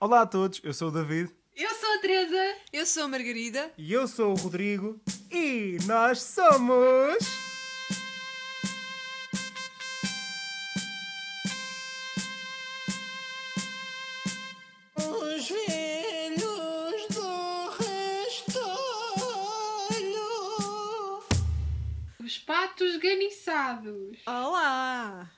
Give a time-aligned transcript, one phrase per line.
[0.00, 2.56] Olá a todos, eu sou o David Eu sou a Teresa.
[2.72, 3.72] Eu sou a Margarida.
[3.78, 7.16] E eu sou o Rodrigo e nós somos.
[14.96, 18.74] Os velhos do rastolho.
[22.20, 24.18] Os patos ganiçados.
[24.26, 25.30] Olá!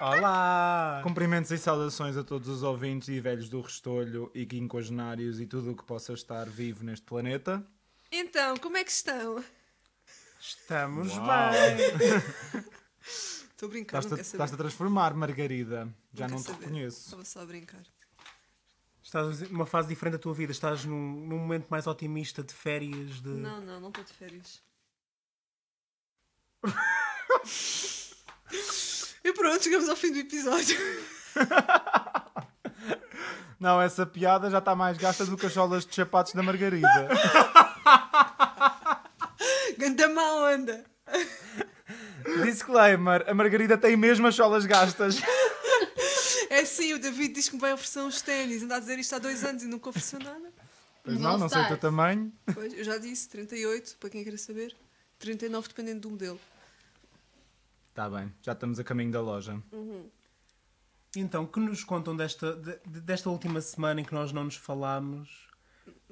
[0.00, 1.00] Olá!
[1.02, 5.72] Cumprimentos e saudações a todos os ouvintes e velhos do Restolho e quinquagenários e tudo
[5.72, 7.66] o que possa estar vivo neste planeta.
[8.12, 9.42] Então, como é que estão?
[10.40, 11.50] Estamos Uau.
[11.50, 11.78] bem!
[13.02, 15.92] Estou a brincar, Estás-te a, transformar, Margarida.
[16.14, 16.66] Já Não te saber.
[16.66, 17.06] reconheço.
[17.06, 17.82] Estava só a brincar.
[19.02, 23.20] Estás numa fase diferente da tua vida, estás num, num momento mais otimista de férias,
[23.20, 23.30] de.
[23.30, 24.62] Não, não, não estou de férias.
[29.24, 30.76] e pronto, chegamos ao fim do episódio.
[33.58, 36.88] Não, essa piada já está mais gasta do que as solas de sapatos da Margarida.
[39.76, 40.84] Ganda má onda!
[42.44, 45.16] Disclaimer: a Margarida tem mesmo as solas gastas.
[46.50, 48.62] É sim, o David diz que me vai oferecer uns ténis.
[48.62, 50.52] Anda a dizer isto há dois anos e nunca ofereceu nada.
[51.04, 52.32] Pois não, não sei o teu tamanho.
[52.52, 54.74] Pois, eu já disse, 38, para quem queira saber.
[55.18, 56.40] 39 dependendo do modelo.
[57.98, 59.60] Está bem, já estamos a caminho da loja.
[61.16, 64.54] Então, que nos contam desta, de- de- desta última semana em que nós não nos
[64.54, 65.48] falámos?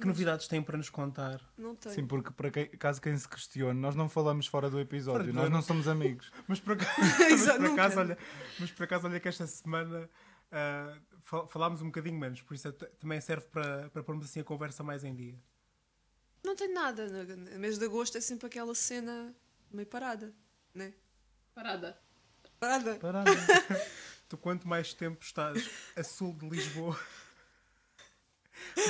[0.01, 1.41] Que novidades têm para nos contar?
[1.57, 1.95] Não tenho.
[1.95, 5.33] Sim, porque para quem, caso quem se questione, nós não falamos fora do episódio, Fora
[5.33, 6.33] do- nós não somos amigos.
[6.49, 6.91] Mas por acaso,
[7.31, 8.19] mas por acaso, olha,
[8.59, 10.11] mas por acaso olha que esta semana
[11.23, 14.45] fal- falámos um bocadinho menos, por isso t- também serve para, para pormos assim a
[14.45, 15.39] conversa mais em dia.
[16.45, 17.07] Não tenho nada.
[17.37, 19.33] No mês de agosto é sempre aquela cena
[19.71, 20.35] meio parada,
[20.75, 20.93] né?
[21.57, 21.99] Parada.
[22.61, 22.95] Parada.
[22.97, 23.31] Parada.
[24.29, 26.99] Tu quanto mais tempo estás a sul de Lisboa,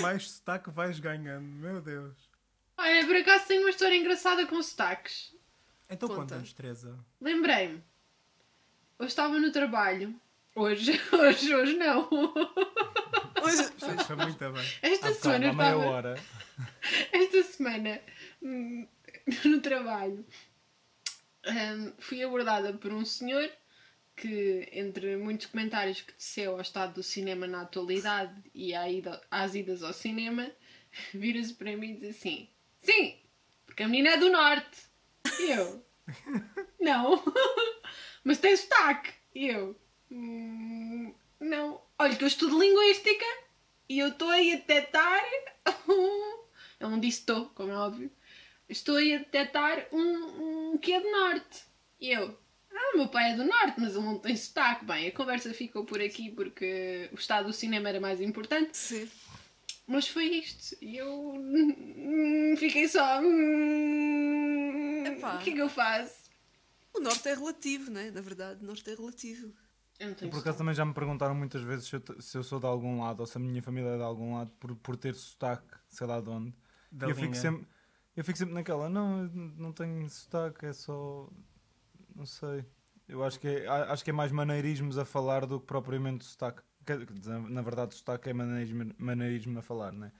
[0.00, 2.16] mais sotaque vais ganhando, meu Deus.
[2.76, 5.32] Olha, por acaso tenho uma história engraçada com sotaques.
[5.90, 6.22] Então Conta.
[6.22, 6.98] conta-nos, Teresa.
[7.20, 7.84] Lembrei-me.
[8.98, 10.18] Hoje estava no trabalho.
[10.56, 12.08] Hoje, hoje, hoje não.
[12.10, 13.62] Hoje,
[14.00, 14.66] Está muito bem.
[14.82, 15.84] Esta Há bocado, semana eu há meia estava.
[15.86, 16.14] hora.
[17.12, 18.00] Esta semana
[18.42, 18.88] hum,
[19.44, 20.24] no trabalho
[21.46, 23.50] hum, fui abordada por um senhor
[24.14, 29.20] que, entre muitos comentários que teceu ao estado do cinema na atualidade e à ida-
[29.30, 30.50] às idas ao cinema,
[31.14, 32.48] vira-se para mim e diz assim:
[32.80, 33.18] Sim,
[33.66, 34.78] porque a menina é do norte.
[35.40, 35.84] E eu:
[36.80, 37.22] Não,
[38.24, 39.12] mas tem sotaque.
[39.34, 39.78] E eu:
[40.10, 43.24] "Hum, Não, olha que eu estudo linguística
[43.88, 45.22] e eu estou aí a detectar.
[46.80, 48.10] Ele não disse estou, como é óbvio.
[48.68, 51.64] Estou aí a detectar um, um que é do norte.
[52.00, 52.38] E eu,
[52.72, 54.84] ah, o meu pai é do norte, mas ele não tem sotaque.
[54.84, 58.72] Bem, a conversa ficou por aqui porque o estado do cinema era mais importante.
[58.72, 59.10] sim.
[59.86, 60.76] Mas foi isto.
[60.82, 63.20] E eu hum, fiquei só.
[63.22, 65.36] hum, Epá.
[65.36, 66.26] O que é que eu faço?
[66.92, 68.10] O norte é relativo, né?
[68.10, 69.54] Na verdade, o norte é relativo.
[69.98, 70.58] Eu Por acaso sotaque.
[70.58, 73.26] também já me perguntaram muitas vezes se eu, se eu sou de algum lado ou
[73.26, 76.28] se a minha família é de algum lado por, por ter sotaque, sei lá de
[76.30, 76.54] onde.
[76.90, 77.40] Da E eu fico, linha.
[77.40, 77.66] sempre,
[78.16, 81.28] eu fico sempre naquela, não, eu não tenho sotaque, é só.
[82.14, 82.64] Não sei.
[83.06, 86.62] Eu acho que é, acho que é mais maneirismos a falar do que propriamente sotaque.
[87.50, 90.10] Na verdade, sotaque é maneirismo, maneirismo a falar, né?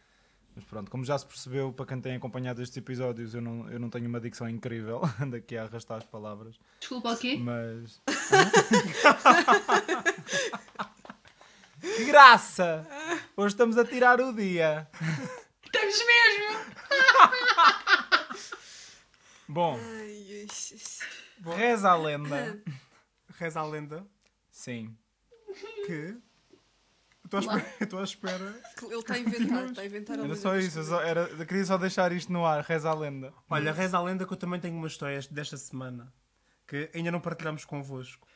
[0.55, 3.79] Mas pronto, como já se percebeu, para quem tem acompanhado estes episódios, eu não, eu
[3.79, 6.59] não tenho uma dicção incrível, ando aqui a arrastar as palavras.
[6.81, 7.39] Desculpa, o quê?
[7.39, 8.01] Mas.
[11.81, 12.87] que graça!
[13.37, 14.89] Hoje estamos a tirar o dia.
[15.65, 16.57] Estamos mesmo!
[19.57, 20.47] Bom, Ai,
[21.47, 21.57] ai.
[21.57, 22.63] reza a lenda.
[23.39, 24.07] Reza a lenda
[24.51, 24.95] Sim.
[25.87, 26.15] que.
[27.33, 27.41] Eu
[27.81, 28.61] estou à espera.
[28.83, 30.89] Ele está a inventar, está a inventar a Era lenda só das isso, eu, coisas.
[30.89, 33.33] só, era, eu queria só deixar isto no ar, reza a lenda.
[33.49, 36.13] Olha, reza a lenda que eu também tenho uma história desta semana
[36.67, 38.29] que ainda não partilhamos convosco.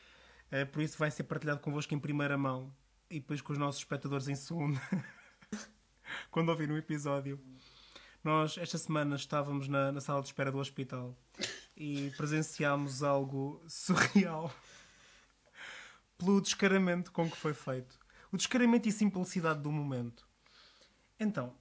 [0.49, 2.75] É, por isso vai ser partilhado convosco em primeira mão
[3.11, 4.81] e depois com os nossos espectadores em segunda.
[6.31, 7.39] Quando ouvirem o episódio.
[8.23, 11.17] Nós, esta semana, estávamos na, na sala de espera do hospital
[11.75, 14.53] e presenciámos algo surreal
[16.19, 17.99] pelo descaramento com que foi feito.
[18.31, 20.27] O descaramento e simplicidade do momento.
[21.19, 21.55] Então,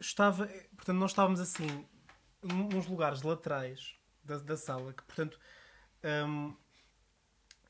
[0.00, 1.86] estava, portanto, nós estávamos assim,
[2.42, 3.94] nos lugares laterais
[4.24, 5.38] da, da sala, que, portanto,
[6.26, 6.56] hum,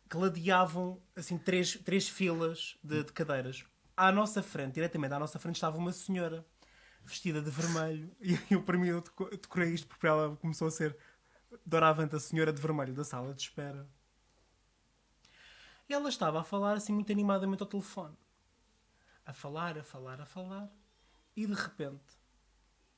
[0.08, 3.66] que ladeavam assim, três, três filas de, de cadeiras.
[3.94, 6.46] À nossa frente, diretamente à nossa frente, estava uma senhora
[7.04, 8.10] vestida de vermelho.
[8.20, 10.96] E eu, para mim, eu deco- decorei isto porque ela começou a ser
[11.66, 13.86] doravante a senhora de vermelho da sala de espera.
[15.88, 18.16] E ela estava a falar assim muito animadamente ao telefone.
[19.24, 20.68] a falar, a falar, a falar,
[21.36, 22.18] e de repente,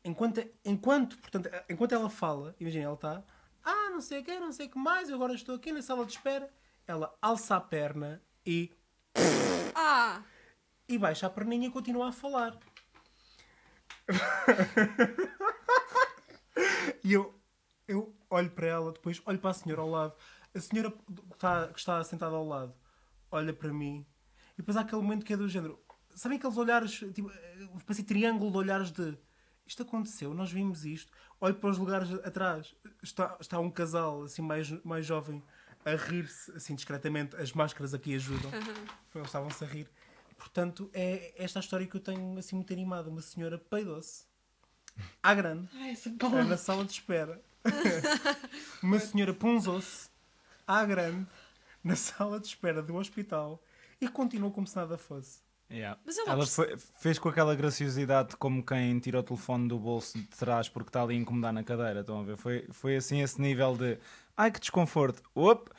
[0.03, 3.23] enquanto, enquanto, portanto, enquanto ela fala, imagina, ela está,
[3.63, 5.83] ah, não sei o que, não sei o que mais, eu agora estou aqui na
[5.83, 6.51] sala de espera,
[6.87, 8.73] ela alça a perna e,
[9.75, 10.23] Ah!
[10.89, 12.59] e baixa a perninha e continua a falar.
[17.03, 17.35] E eu,
[17.89, 20.15] eu olho para ela, depois olho para a senhora ao lado.
[20.55, 20.99] A senhora que
[21.33, 22.75] está, que está sentada ao lado
[23.31, 24.07] olha para mim
[24.53, 25.83] e depois há aquele momento que é do género.
[26.15, 27.31] Sabem aqueles olhares, tipo,
[27.85, 29.19] parece triângulo de olhares de
[29.67, 31.11] isto aconteceu, nós vimos isto.
[31.41, 35.43] Olho para os lugares atrás, está, está um casal assim mais, mais jovem
[35.85, 37.35] a rir-se assim discretamente.
[37.37, 38.51] As máscaras aqui ajudam.
[39.15, 39.89] Eles estavam-se a rir.
[40.37, 43.09] Portanto, é esta a história que eu tenho assim muito animada.
[43.09, 44.25] Uma senhora peidou-se
[45.23, 46.11] à grande Ai, essa
[46.45, 47.41] na sala de espera.
[48.83, 50.09] Uma senhora punzou-se
[50.67, 51.27] à grande
[51.83, 53.63] na sala de espera do hospital
[54.01, 55.43] e continuou como se nada fosse.
[55.71, 55.99] Yeah.
[56.07, 60.27] É Ela foi- fez com aquela graciosidade como quem tira o telefone do bolso de
[60.29, 62.01] trás porque está ali a incomodar na cadeira.
[62.01, 62.37] Estão a ver?
[62.37, 63.99] Foi, foi assim esse nível de
[64.37, 65.23] ai que desconforto.
[65.35, 65.71] Op!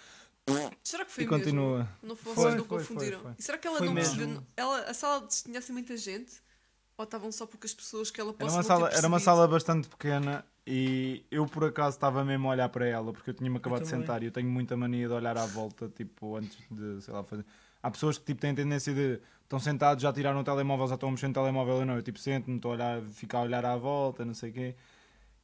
[0.83, 1.43] Será que foi E mesmo?
[1.43, 1.89] continua.
[2.03, 3.19] Não Foi, vocês não foi, confundiram?
[3.19, 3.35] foi, foi.
[3.39, 4.17] E será que ela Foi não mesmo.
[4.17, 4.43] percebeu?
[4.55, 6.33] Ela, a sala tinha assim muita gente?
[6.97, 9.19] Ou estavam só poucas pessoas que ela Era possa uma, não ter sala, era uma
[9.19, 13.33] sala bastante pequena e eu por acaso estava mesmo a olhar para ela porque eu
[13.33, 13.99] tinha-me acabado de também.
[14.01, 17.23] sentar e eu tenho muita mania de olhar à volta, tipo, antes de, sei lá,
[17.23, 17.45] fazer.
[17.81, 21.09] Há pessoas que tipo, têm tendência de estão sentados, já tiraram o telemóvel, já estão
[21.09, 23.65] a mexer no telemóvel, eu não, eu tipo sento-me, estou a olhar, ficar a olhar
[23.65, 24.75] à volta, não sei o quê.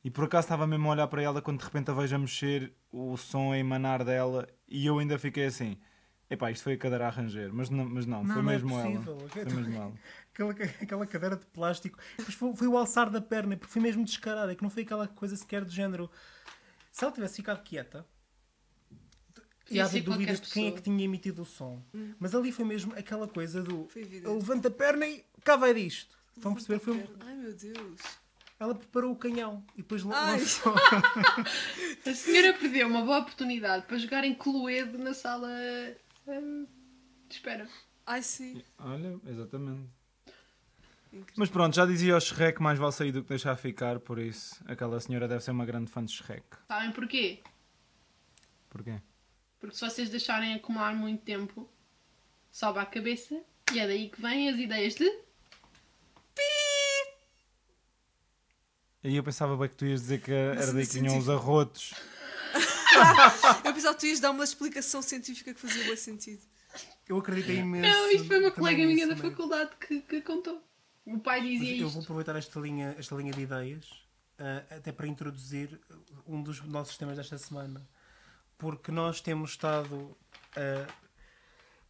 [0.03, 2.19] E por acaso estava mesmo a olhar para ela quando de repente a vejo a
[2.19, 5.77] mexer, o som a emanar dela e eu ainda fiquei assim.
[6.29, 8.79] Epá, isto foi a cadeira a ranger, mas não, mas não, foi não é mesmo
[8.79, 8.89] ela.
[8.89, 9.29] possível.
[9.29, 9.93] Foi mesmo ela.
[10.33, 10.51] Aquela,
[10.81, 11.99] aquela cadeira de plástico.
[12.17, 14.49] Depois foi, foi o alçar da perna, porque foi mesmo descarado.
[14.49, 16.09] É que não foi aquela coisa sequer do género.
[16.89, 18.05] Se ela tivesse ficado quieta,
[19.65, 21.83] ser haver dúvidas de quem é que tinha emitido o som.
[22.17, 23.89] Mas ali foi mesmo aquela coisa do.
[24.23, 26.17] Levanta a perna e cá vai disto.
[26.35, 26.79] Estão a perceber?
[26.79, 27.99] Foi, um- Ai meu Deus.
[28.61, 30.37] Ela preparou o canhão e depois Ai.
[30.37, 30.75] lançou.
[32.05, 35.49] A senhora perdeu uma boa oportunidade para jogar em Cluedo na sala
[36.27, 36.67] hum,
[37.27, 37.67] de espera.
[38.05, 38.61] Ai sim.
[38.77, 39.89] Olha, exatamente.
[41.07, 41.33] Incrível.
[41.35, 44.63] Mas pronto, já dizia o Shrek, mais vale sair do que deixar ficar, por isso
[44.67, 46.45] aquela senhora deve ser uma grande fã de Shrek.
[46.67, 47.41] Sabem porquê?
[48.69, 49.01] Porquê?
[49.59, 51.67] Porque se vocês deixarem acumular muito tempo,
[52.51, 53.41] sobe a cabeça
[53.73, 55.11] e é daí que vêm as ideias de.
[59.03, 61.29] Aí eu pensava bem que tu ias dizer que era daí que no vinham os
[61.29, 61.93] arrotos.
[63.65, 66.41] Eu pensava que tu ias dar uma explicação científica que fazia bom sentido.
[67.07, 67.89] Eu acreditei imenso.
[67.89, 70.61] Não, isto foi uma colega minha da faculdade que, que contou.
[71.05, 72.01] O pai Mas dizia eu vou isto.
[72.01, 73.85] aproveitar esta linha, esta linha de ideias
[74.37, 75.79] ah, até para introduzir
[76.27, 77.87] um dos nossos temas desta semana.
[78.57, 80.15] Porque nós temos estado.
[80.55, 80.87] ah,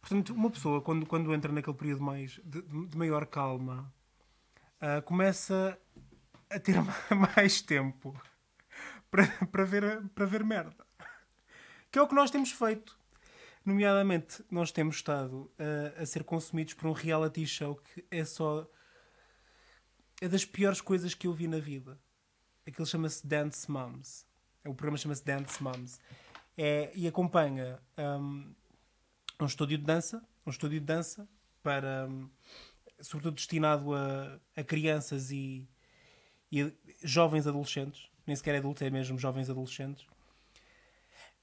[0.00, 3.92] portanto, uma pessoa, quando, quando entra naquele período mais de, de maior calma,
[4.80, 5.78] ah, começa
[6.54, 6.76] a ter
[7.34, 8.20] mais tempo
[9.10, 10.86] para, para, ver, para ver merda.
[11.90, 12.98] Que é o que nós temos feito.
[13.64, 18.68] Nomeadamente, nós temos estado ah, a ser consumidos por um reality show que é só
[20.20, 21.98] é das piores coisas que eu vi na vida.
[22.66, 24.24] Aquilo chama-se Dance Moms.
[24.64, 26.00] O programa chama-se Dance Moms.
[26.56, 28.54] É, e acompanha um,
[29.40, 31.28] um estúdio de dança, um estúdio de dança
[31.62, 32.30] para, um,
[33.00, 35.68] sobretudo destinado a, a crianças e,
[36.52, 38.10] e jovens adolescentes.
[38.26, 40.06] Nem sequer adultos, é mesmo jovens adolescentes.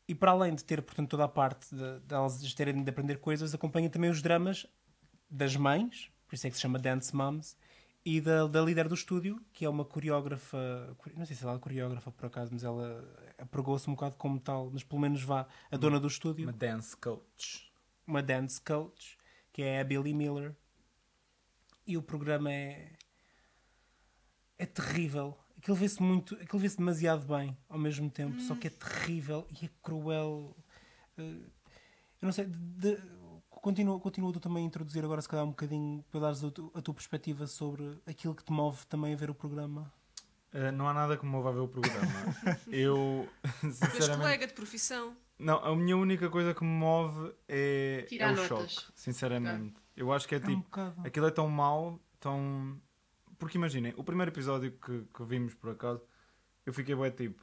[0.08, 3.18] E para além de ter, portanto, toda a parte de, de elas terem de aprender
[3.18, 4.66] coisas, acompanha também os dramas
[5.30, 7.58] das mães, por isso é que se chama Dance Moms,
[8.04, 10.58] e da, da líder do estúdio, que é uma coreógrafa,
[11.16, 13.04] não sei se ela é coreógrafa por acaso, mas ela
[13.38, 16.96] apregou-se um bocado como tal, mas pelo menos vá, a dona do estúdio, Uma dance
[16.96, 17.72] coach.
[18.08, 19.18] uma dance coach,
[19.52, 20.56] que é a Billy Miller.
[21.86, 22.94] E o programa é.
[24.60, 25.36] É terrível.
[25.58, 26.36] Aquilo vê-se muito.
[26.36, 30.56] Aquilo vê-se demasiado bem ao mesmo tempo, só que é terrível e é cruel.
[31.18, 31.22] Eh,
[32.22, 32.46] Eu não sei.
[32.46, 36.42] de- de- Continua, continua tu também a introduzir agora, se calhar, um bocadinho para dares
[36.46, 39.92] a, tu- a tua perspectiva sobre aquilo que te move também a ver o programa.
[40.54, 42.02] Uh, não há nada que me mova a ver o programa.
[42.72, 43.28] eu,
[43.60, 44.22] Tu és sinceramente.
[44.22, 45.14] colega de profissão.
[45.38, 48.72] Não, a minha única coisa que me move é, Tirar é o notas.
[48.72, 49.76] choque, sinceramente.
[49.96, 50.62] Eu acho que é É um tipo.
[50.62, 51.02] bocado.
[51.06, 52.80] Aquilo é tão mau, tão.
[53.40, 56.04] Porque imaginem, o primeiro episódio que, que vimos por acaso,
[56.66, 57.42] eu fiquei bué tipo.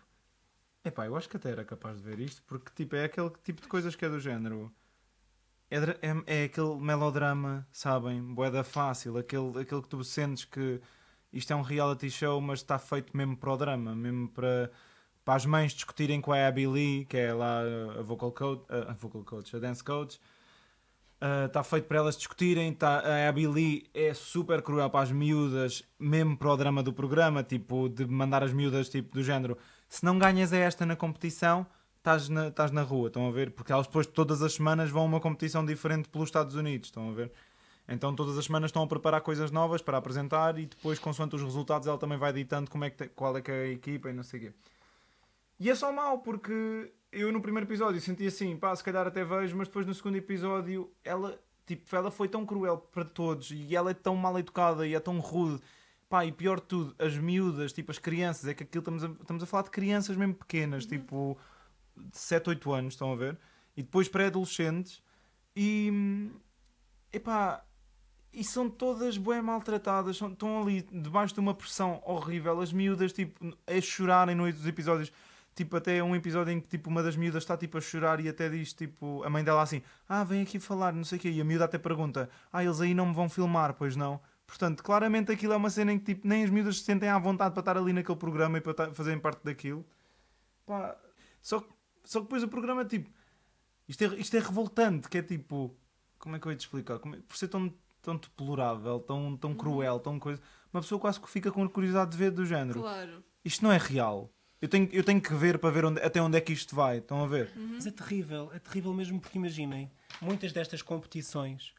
[0.85, 3.61] Epá, eu acho que até era capaz de ver isto, porque tipo, é aquele tipo
[3.61, 4.73] de coisas que é do género.
[5.69, 8.23] É, é, é aquele melodrama, sabem?
[8.23, 10.81] Boeda fácil, aquele, aquele que tu sentes que
[11.33, 14.71] isto é um reality show, mas está feito mesmo para o drama, mesmo para,
[15.25, 17.63] para as mães discutirem com a Abby Lee, que é lá
[17.99, 20.21] a vocal coach, a vocal coach, a dance coach,
[21.47, 22.73] Está feito para elas discutirem.
[22.75, 26.93] Tá, a Abby Lee é super cruel para as miúdas, mesmo para o drama do
[26.93, 29.57] programa, tipo, de mandar as miúdas tipo, do género.
[29.89, 31.67] Se não ganhas a esta na competição,
[31.99, 33.51] estás na, estás na rua, estão a ver?
[33.53, 37.09] Porque elas depois todas as semanas vão a uma competição diferente pelos Estados Unidos, estão
[37.09, 37.33] a ver?
[37.89, 41.43] Então todas as semanas estão a preparar coisas novas para apresentar e depois, consoante os
[41.43, 44.11] resultados, ela também vai ditando como é que te- qual é que é a equipa
[44.11, 44.53] e não sei o quê.
[45.61, 49.25] E é só mau, porque eu no primeiro episódio senti assim, pá, se calhar até
[49.25, 53.75] vejo, mas depois no segundo episódio ela, tipo, ela foi tão cruel para todos e
[53.75, 55.63] ela é tão mal educada e é tão rude.
[56.09, 59.09] Pá, e pior de tudo, as miúdas, tipo, as crianças, é que aquilo estamos a,
[59.09, 61.37] estamos a falar de crianças mesmo pequenas, tipo,
[61.97, 63.39] de 7, 8 anos, estão a ver?
[63.77, 65.03] E depois pré-adolescentes
[65.55, 66.31] e.
[67.13, 67.65] Epá,
[68.33, 73.13] e são todas bem maltratadas, são, estão ali debaixo de uma pressão horrível, as miúdas
[73.13, 75.11] tipo a chorarem nos episódios,
[75.57, 78.29] tipo até um episódio em que tipo uma das miúdas está tipo a chorar e
[78.29, 81.31] até diz tipo a mãe dela assim, ah vem aqui falar, não sei o quê,
[81.31, 84.21] e a miúda até pergunta, ah eles aí não me vão filmar, pois não?
[84.47, 87.19] Portanto, claramente aquilo é uma cena em que tipo, nem as miúdas se sentem à
[87.19, 89.85] vontade para estar ali naquele programa e para fazerem parte daquilo.
[90.65, 90.97] Pá,
[91.43, 91.73] só, que-
[92.05, 93.11] só que depois o programa tipo,
[93.89, 95.77] isto é, isto é revoltante, que é tipo,
[96.19, 96.99] como é que eu ia te explicar?
[96.99, 97.73] Como é- por ser tão,
[98.03, 100.41] tão deplorável, tão, tão cruel, tão coisa,
[100.73, 102.81] uma pessoa quase que fica com curiosidade de ver do género.
[102.83, 103.25] Claro.
[103.45, 104.31] Isto não é real.
[104.61, 106.99] Eu tenho, eu tenho que ver para ver onde- até onde é que isto vai.
[106.99, 107.53] Estão a ver?
[107.57, 111.75] Mas é terrível, é terrível mesmo porque imaginem, muitas destas competições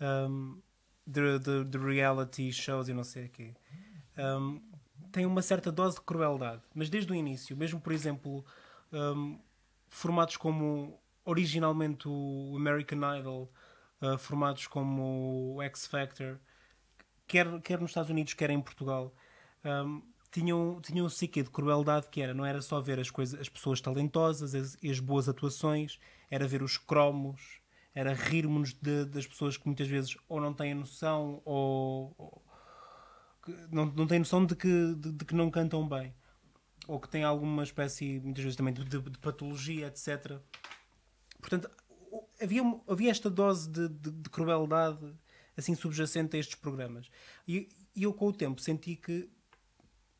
[0.00, 0.60] um,
[1.06, 3.54] de, de, de reality shows e não sei o quê
[4.16, 4.60] um,
[5.10, 8.44] têm uma certa dose de crueldade, mas desde o início, mesmo por exemplo,
[8.92, 9.38] um,
[9.88, 13.50] formatos como originalmente o American Idol,
[14.00, 16.38] uh, formatos como o X Factor,
[17.26, 19.12] quer, quer nos Estados Unidos, quer em Portugal,
[19.64, 23.40] um, tinham, tinham o quê de crueldade que era, não era só ver as, coisas,
[23.40, 25.98] as pessoas talentosas as, as boas atuações,
[26.30, 27.60] era ver os cromos,
[27.94, 32.42] era rirmos de, das pessoas que muitas vezes ou não têm noção ou, ou
[33.70, 36.14] não, não têm noção de que, de, de que não cantam bem
[36.86, 40.40] ou que têm alguma espécie, muitas vezes também, de, de- patologia, etc.
[41.38, 41.70] Portanto,
[42.40, 45.14] havia, havia esta dose de, de- de crueldade
[45.56, 47.10] assim subjacente a estes programas.
[47.46, 49.30] E, e eu, com o tempo, senti que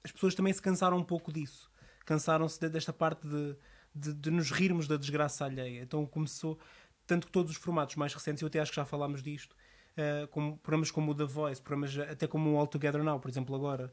[0.04, 1.70] as pessoas também se cansaram um pouco disso.
[2.04, 3.56] Cansaram-se de- desta parte de,
[3.94, 5.82] de, de nos rirmos da desgraça alheia.
[5.82, 6.58] Então começou,
[7.06, 9.54] tanto que todos os formatos mais recentes, eu até acho que já falámos disto,
[9.96, 13.28] eh, como, programas como o The Voice, programas até como o All Together Now, por
[13.30, 13.92] exemplo, agora,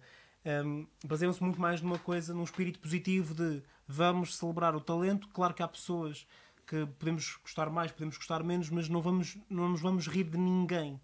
[0.65, 5.27] um, baseiam-se muito mais numa coisa, num espírito positivo de vamos celebrar o talento.
[5.29, 6.25] Claro que há pessoas
[6.65, 10.37] que podemos gostar mais, podemos gostar menos, mas não, vamos, não nos vamos rir de
[10.37, 11.01] ninguém.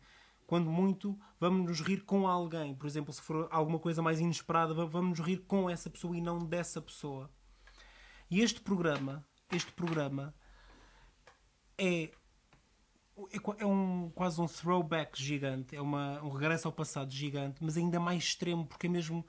[0.53, 2.75] Quando muito, vamos nos rir com alguém.
[2.75, 6.15] Por exemplo, se for alguma coisa mais inesperada, va- vamos nos rir com essa pessoa
[6.15, 7.27] e não dessa pessoa.
[8.29, 10.31] E este programa, este programa
[11.75, 12.11] é
[13.31, 17.75] é, é um, quase um throwback gigante, é uma, um regresso ao passado gigante, mas
[17.75, 19.25] ainda mais extremo, porque é mesmo.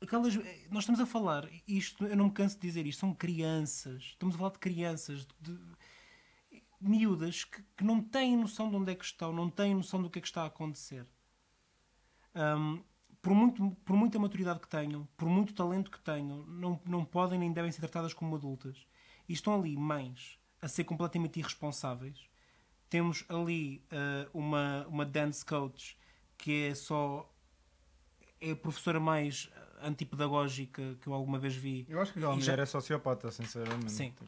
[0.00, 0.34] Aquelas,
[0.70, 4.34] nós estamos a falar, isto, eu não me canso de dizer isto, são crianças, estamos
[4.34, 5.60] a falar de crianças, de-
[6.80, 10.08] miúdas que, que não têm noção de onde é que estão, não têm noção do
[10.10, 11.06] que é que está a acontecer.
[12.34, 12.82] Hum,
[13.20, 17.38] por, muito, por muita maturidade que tenham, por muito talento que tenham, não, não podem
[17.38, 18.86] nem devem ser tratadas como adultas.
[19.28, 22.28] E estão ali mães a ser completamente irresponsáveis.
[22.88, 25.96] Temos ali eh, uma, uma dance coach
[26.36, 27.30] que é só
[28.40, 29.50] é a professora mais
[29.82, 31.86] antipedagógica que eu alguma vez vi.
[31.88, 33.92] Eu acho que aquela E já- mulher é sociopata, sinceramente.
[33.92, 34.10] Sim.
[34.10, 34.24] Tipo,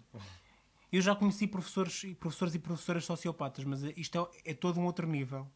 [0.93, 4.85] Eu já conheci professores e professores e professoras sociopatas, mas isto é, é todo um
[4.85, 5.49] outro nível.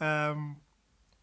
[0.00, 0.56] Ahm,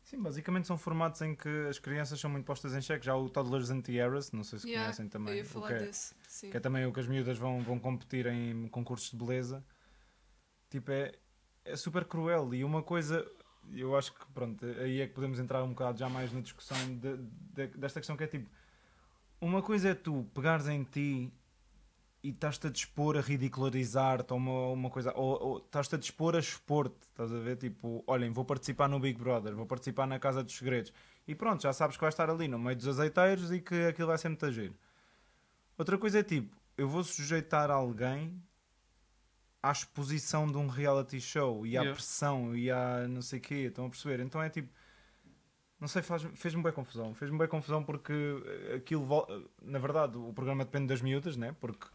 [0.04, 3.06] Sim, basicamente são formatos em que as crianças são muito postas em xeque.
[3.06, 5.34] Já o Toddlers Anti-Errors, não sei se Yeah, conhecem também.
[5.34, 6.16] Eu ia o falar que é- desse.
[6.30, 6.50] Sim.
[6.50, 9.62] que é também o que as miúdas vão, vão competir em concursos de beleza.
[10.70, 11.12] Tipo, é,
[11.66, 12.54] é super cruel.
[12.54, 13.30] E uma coisa,
[13.74, 16.78] eu acho que, pronto, aí é que podemos entrar um bocado já mais na discussão
[16.96, 18.50] de- de- desta questão que é tipo,
[19.42, 21.34] uma coisa é tu pegares em ti
[22.28, 26.36] e estás-te a dispor a ridicularizar-te ou uma, uma coisa, ou, ou estás-te a dispor
[26.36, 27.56] a expor-te, estás a ver?
[27.56, 30.92] Tipo, olhem, vou participar no Big Brother, vou participar na Casa dos Segredos.
[31.26, 34.10] E pronto, já sabes que vais estar ali no meio dos azeiteiros e que aquilo
[34.10, 34.76] vai ser muito giro.
[35.78, 38.44] Outra coisa é tipo, eu vou sujeitar alguém
[39.64, 41.94] à exposição de um reality show e à Yeah.
[41.94, 44.20] pressão e à não sei o quê, estão a perceber?
[44.22, 44.70] Então é tipo,
[45.80, 46.02] não sei,
[46.34, 47.14] fez-me bem confusão.
[47.14, 51.56] Fez-me bem confusão porque eh, aquilo, eh, na verdade, o programa depende das miúdas, né?
[51.60, 51.88] Porque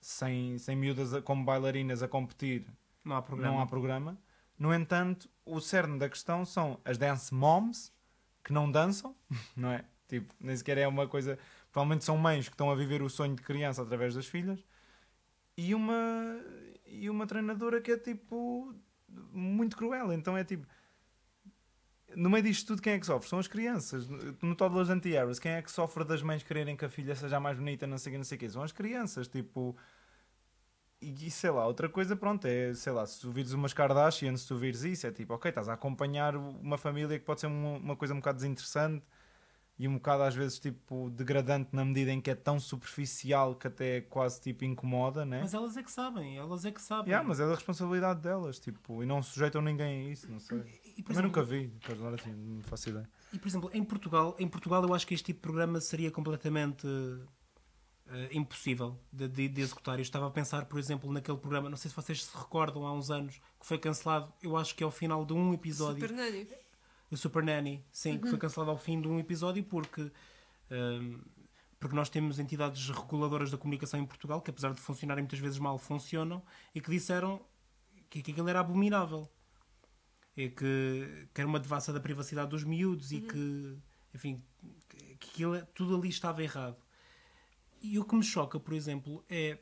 [0.00, 2.66] sem, sem miúdas a- como bailarinas a competir,
[3.04, 3.52] não há programa.
[3.54, 4.18] não há programa.
[4.58, 7.92] No entanto, o cerne da questão são as dance moms
[8.42, 9.14] que não dançam,
[9.56, 9.84] não é?
[10.08, 11.38] Tipo, nem sequer é uma coisa.
[11.70, 14.58] Provavelmente são mães que estão a viver o sonho de criança através das filhas.
[15.56, 16.40] E uma,
[16.86, 18.74] e uma treinadora que é tipo
[19.32, 20.12] muito cruel.
[20.12, 20.66] Então é tipo.
[22.16, 23.28] No meio disto tudo, quem é que sofre?
[23.28, 24.08] São as crianças.
[24.42, 27.58] No Toddlers Anti-Heroes, quem é que sofre das mães quererem que a filha seja mais
[27.58, 28.48] bonita, não sei o que, não sei o que?
[28.48, 29.28] São as crianças.
[29.28, 29.76] Tipo,
[31.00, 34.48] e sei lá, outra coisa, pronto, é sei lá, se tu vires umas Kardashian, se
[34.48, 37.76] tu vires isso, é tipo, ok, estás a acompanhar uma família que pode ser uma,
[37.78, 39.04] uma coisa um bocado desinteressante
[39.78, 43.68] e um bocado às vezes tipo degradante na medida em que é tão superficial que
[43.68, 45.38] até quase tipo incomoda, né?
[45.40, 47.10] Mas elas é que sabem, elas é que sabem.
[47.12, 50.58] Yeah, mas é da responsabilidade delas, tipo, e não sujeitam ninguém a isso, não sei.
[50.98, 53.08] E, Também nunca vi, para agora assim, não faço ideia.
[53.32, 56.10] E, por exemplo, em Portugal, em Portugal eu acho que este tipo de programa seria
[56.10, 56.86] completamente
[58.10, 59.98] eh, impossível de, de- de executar.
[59.98, 62.92] Eu estava a pensar, por exemplo, naquele programa, não sei se vocês se recordam, há
[62.92, 66.00] uns anos, que foi cancelado, eu acho que ao final de um episódio.
[66.00, 66.48] Super Nanny.
[67.10, 70.10] O Super Nanny, sim, que foi cancelado ao fim de um episódio porque,
[70.70, 71.18] ehm,
[71.78, 75.58] porque nós temos entidades reguladoras da comunicação em Portugal que, apesar de funcionarem muitas vezes
[75.58, 76.42] mal, funcionam
[76.74, 77.40] e que disseram
[78.10, 79.30] que, que aquilo era abominável.
[80.38, 83.78] E que, era uma devassa da privacidade dos miúdos e que,
[84.14, 84.42] enfim,
[84.88, 86.76] que que aquilo, tudo ali estava errado.
[87.80, 89.58] E o que me choca, por exemplo, é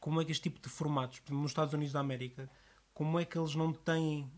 [0.00, 2.50] como é que este tipo de formatos, nos Estados Unidos da América,
[2.94, 4.30] como é que eles não têm.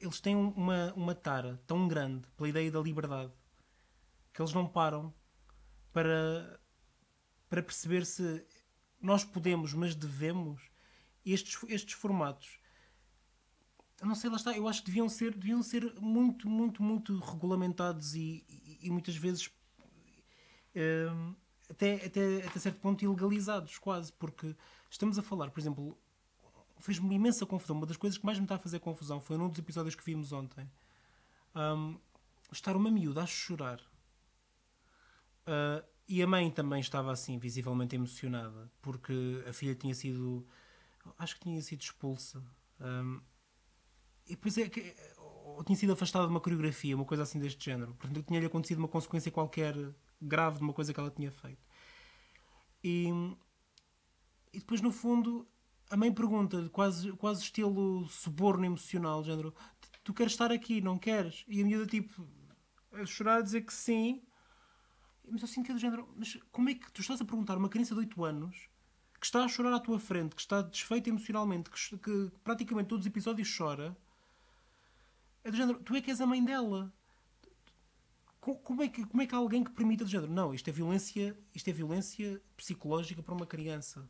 [0.00, 3.32] Eles têm uma, uma tara tão grande pela ideia da liberdade
[4.32, 5.14] que eles não param
[5.92, 6.60] para,
[7.48, 8.44] para perceber se
[9.00, 10.70] nós podemos, mas devemos.
[11.24, 12.60] Estes, estes formatos,
[14.02, 18.14] não sei, lá está, eu acho que deviam ser, deviam ser muito, muito, muito regulamentados
[18.14, 19.50] e, e, e muitas vezes
[20.74, 21.34] hum,
[21.70, 24.54] até, até, até certo ponto ilegalizados, quase, porque
[24.90, 25.98] estamos a falar, por exemplo,
[26.78, 27.76] fez-me imensa confusão.
[27.76, 30.04] Uma das coisas que mais me está a fazer confusão foi num dos episódios que
[30.04, 30.70] vimos ontem.
[31.54, 31.98] hum,
[32.52, 33.80] estar uma miúda a chorar.
[35.46, 40.46] Ah, e a mãe também estava assim, visivelmente emocionada, porque a filha tinha sido.
[41.18, 42.42] Acho que tinha sido expulsa.
[42.80, 43.20] Hum,
[44.26, 44.94] e depois é que.
[45.18, 47.94] Ou tinha sido afastada de uma coreografia, uma coisa assim deste género.
[47.94, 49.74] Portanto, tinha-lhe acontecido uma consequência qualquer
[50.20, 51.64] grave de uma coisa que ela tinha feito.
[52.84, 53.08] E,
[54.52, 55.48] e depois, no fundo,
[55.90, 59.54] a mãe pergunta, quase, quase estilo suborno emocional, género:
[60.04, 61.44] Tu queres estar aqui, não queres?
[61.48, 62.26] E a miúda, tipo,
[62.92, 64.22] a chorar, a dizer que sim.
[65.28, 67.56] Mas eu sinto que é do género: Mas como é que tu estás a perguntar
[67.56, 68.68] uma criança de 8 anos
[69.18, 73.04] que está a chorar à tua frente, que está desfeita emocionalmente, que, que praticamente todos
[73.04, 73.96] os episódios chora?
[75.46, 76.80] É do género: Tu é que és a mãe dela.
[78.40, 80.32] Co- Como é, que, como é que há alguém que permita do género?
[80.32, 84.08] Não, isto é violência, isto é violência psicológica para uma criança.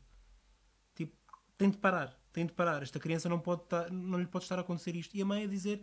[0.94, 1.14] Tipo,
[1.58, 2.82] tem de parar, tem de parar.
[2.82, 5.16] Esta criança não, pode estar, não lhe pode estar a acontecer isto.
[5.16, 5.82] E a mãe a dizer: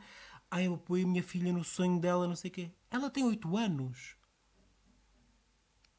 [0.52, 2.72] Ah, eu apoio a minha filha no sonho dela, não sei o quê.
[2.92, 4.16] Ela tem 8 anos.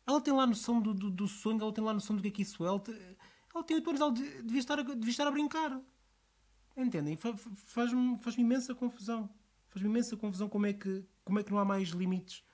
[0.06, 2.30] Ela tem lá noção do, do, do sonho, ela tem lá noção do que é
[2.30, 2.68] que isso é.
[2.68, 3.16] Ela, te-
[3.54, 5.80] ela tem 8 anos, ela de- devia estar, a, devia estar a brincar.
[6.76, 7.16] Entendem?
[7.16, 9.30] Fa- fa- Faz-me faz imensa confusão.
[9.74, 12.44] Faz-me imensa confusão como é, que, como é que não há mais limites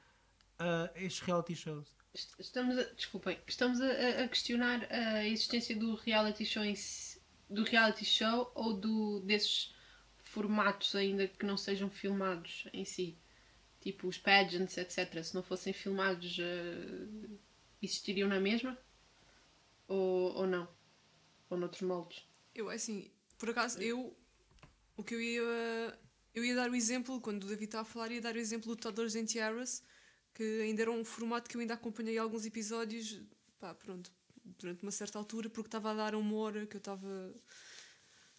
[0.58, 1.94] a estes reality shows.
[2.14, 7.20] Est- Estamos a, desculpem, estamos a, a- questionar a existência do reality show em si-
[7.48, 9.74] do reality show ou do desses
[10.24, 13.18] formatos ainda que não sejam filmados em si.
[13.82, 15.22] Tipo os pageants, etc.
[15.22, 17.38] Se não fossem filmados, eh,
[17.82, 18.78] existiriam na mesma?
[19.88, 20.68] Ou, ou não?
[21.50, 22.24] Ou noutros moldes?
[22.54, 24.16] Eu, assim, por acaso, eu.
[24.96, 25.98] O que eu ia.
[26.34, 28.68] Eu ia dar o exemplo, quando o David estava a falar, ia dar o exemplo
[28.68, 29.82] do Toddlers and Tiaras,
[30.32, 33.20] que ainda era um formato que eu ainda acompanhei alguns episódios,
[33.58, 34.12] pá, pronto,
[34.44, 37.34] durante uma certa altura, porque estava a dar uma hora que eu estava.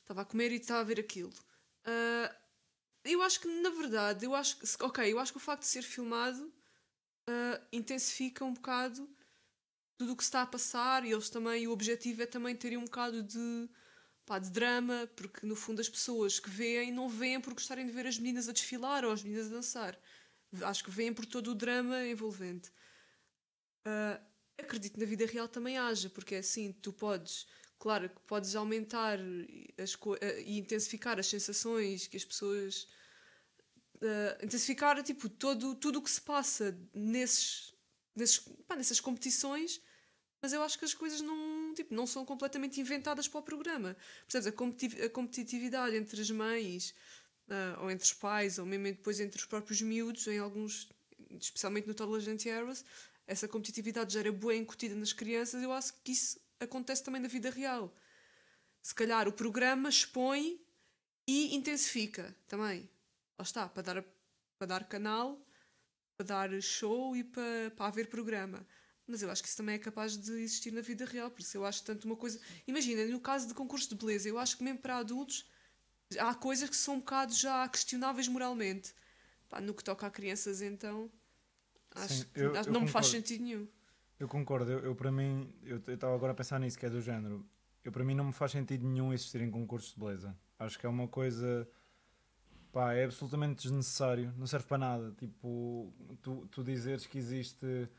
[0.02, 1.32] Estava a comer e estava a ver aquilo.
[1.86, 2.36] Ah,
[3.04, 4.66] eu acho que, na verdade, eu acho que.
[4.84, 6.54] Ok, eu acho que o facto de ser filmado
[7.28, 9.10] ah, intensifica um bocado
[10.02, 12.78] tudo o que se está a passar e eles também, o objetivo é também terem
[12.78, 13.70] um bocado de,
[14.26, 17.92] pá, de drama, porque no fundo as pessoas que veem não veem por gostarem de
[17.92, 20.00] ver as meninas a desfilar ou as meninas a dançar.
[20.64, 22.72] Acho que veem por todo o drama envolvente.
[23.86, 24.22] Ah,
[24.58, 27.48] acredito que na vida real também haja, porque é assim, tu podes,
[27.80, 29.20] claro que podes aumentar
[29.78, 32.88] as ah, e intensificar as sensações que as pessoas.
[34.02, 37.74] ah, intensificar tipo, todo, tudo o que se passa nesses,
[38.16, 39.82] nesses, pá, nessas competições,
[40.42, 41.36] mas eu acho que as coisas não,
[41.74, 43.96] tipo, não são completamente inventadas para o programa.
[44.28, 44.48] Percebes?
[44.48, 46.94] A, a competitividade entre as mães,
[47.50, 50.90] ah, ou entre os pais, ou mesmo depois entre os próprios miúdos, em alguns,
[51.40, 52.86] especialmente no Toddlers and Tiaras,
[53.28, 57.28] essa competitividade já era boa incutida nas crianças, eu acho que isso acontece também na
[57.28, 57.94] vida real.
[58.82, 60.60] Se calhar o programa expõe
[61.28, 62.90] e intensifica também.
[63.38, 64.06] Lá está, para dar,
[64.58, 65.40] para dar canal,
[66.18, 68.66] para dar show e para, para haver programa.
[69.12, 71.58] Mas eu acho que isso também é capaz de existir na vida real, por isso
[71.58, 72.40] eu acho tanto uma coisa.
[72.66, 75.46] Imagina, no caso de concurso de beleza, eu acho que mesmo para adultos
[76.18, 78.94] há coisas que são um bocado já questionáveis moralmente.
[79.50, 81.12] Pá, no que toca a crianças, então.
[81.94, 83.68] Acho Sim, que eu- eu não me faz sentido nenhum.
[84.20, 87.02] Eu concordo, eu, eu para mim, eu estava agora a pensar nisso, que é do
[87.02, 87.46] género.
[87.84, 90.38] Eu para mim não me faz sentido nenhum existir em concursos de beleza.
[90.60, 91.68] Acho que é uma coisa.
[92.72, 95.12] Pá, é absolutamente desnecessário, não serve para nada.
[95.18, 97.90] Tipo, tu, tu dizeres que existe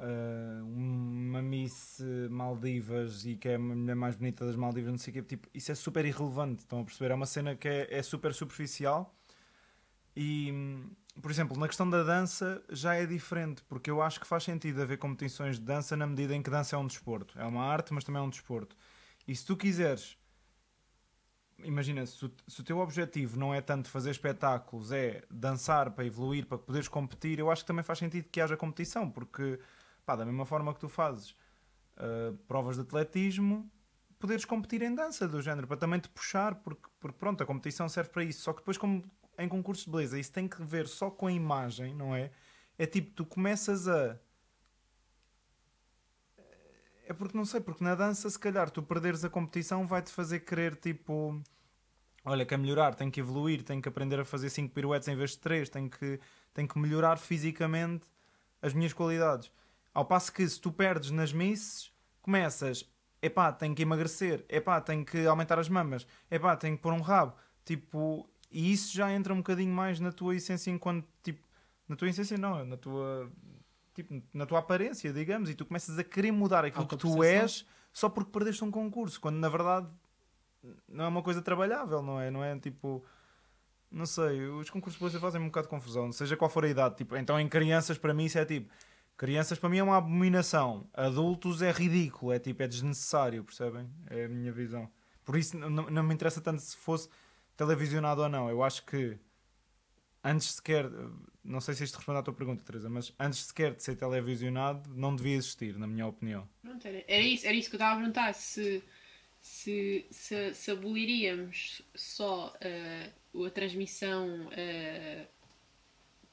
[0.00, 5.10] ah, uma Miss Maldivas e que é a mulher mais bonita das Maldivas, não sei
[5.12, 6.60] o quê, tipo, isso é super irrelevante.
[6.62, 7.12] Estão a perceber?
[7.12, 9.14] É uma cena que é, é super superficial
[10.16, 14.26] e, hum, por exemplo, na questão da dança já é diferente, porque eu acho que
[14.26, 17.38] faz sentido haver competições de dança na medida em que dança é um desporto.
[17.38, 18.76] É uma arte, mas também é um desporto.
[19.26, 20.16] E se tu quiseres,
[21.64, 26.04] imagina, se o, se o teu objetivo não é tanto fazer espetáculos, é dançar para
[26.04, 29.58] evoluir, para poderes competir, eu acho que também faz sentido que haja competição, porque,
[30.10, 31.36] pá, da mesma forma que tu fazes
[31.96, 33.70] ah, provas de atletismo,
[34.18, 37.88] poderes competir em dança do género, para também te puxar, porque, porque pronto, a competição
[37.88, 38.42] serve para isso.
[38.42, 39.04] Só que depois, como
[39.38, 42.30] em concursos de beleza, isso tem que ver só com a imagem, não é?
[42.76, 44.18] É tipo, tu começas a.
[47.06, 50.40] É porque não sei, porque na dança, se calhar, tu perderes a competição vai-te fazer
[50.40, 51.42] querer tipo.
[52.24, 55.30] Olha, quer melhorar, tem que evoluir, tem que aprender a fazer 5 piruetes em vez
[55.30, 56.20] de 3, tem que,
[56.52, 58.06] tem que melhorar fisicamente
[58.60, 59.50] as minhas qualidades.
[59.92, 62.88] Ao passo que se tu perdes nas misses, começas,
[63.20, 67.00] epá, tenho que emagrecer, epá, tenho que aumentar as mamas, epá, tenho que pôr um
[67.00, 67.34] rabo.
[67.64, 71.46] Tipo, e isso já entra um bocadinho mais na tua essência enquanto, tipo,
[71.88, 73.30] na tua essência não, na tua,
[73.94, 77.66] tipo, na tua aparência, digamos, e tu começas a querer mudar aquilo que tu és
[77.92, 79.88] só porque perdeste um concurso, quando na verdade
[80.88, 82.30] não é uma coisa trabalhável, não é?
[82.30, 83.04] Não é tipo.
[83.90, 86.68] Não sei, os concursos de beleza fazem um bocado de confusão, seja qual for a
[86.68, 86.96] idade.
[86.96, 88.70] Tipo, então, em crianças, para mim, isso é tipo.
[89.20, 90.88] Crianças, para mim, é uma abominação.
[90.94, 93.86] Adultos é ridículo, é tipo, é desnecessário, percebem?
[94.08, 94.90] É a minha visão.
[95.26, 97.06] Por isso, não, não me interessa tanto se fosse
[97.54, 98.48] televisionado ou não.
[98.48, 99.18] Eu acho que
[100.24, 100.86] antes sequer.
[101.44, 104.88] Não sei se isto responde à tua pergunta, Teresa, mas antes sequer de ser televisionado,
[104.94, 106.48] não devia existir, na minha opinião.
[106.62, 108.32] Pronto, era, era isso, era isso que eu estava a perguntar.
[108.32, 108.82] Se,
[109.42, 113.10] se, se, se aboliríamos só eh,
[113.46, 115.26] a transmissão eh,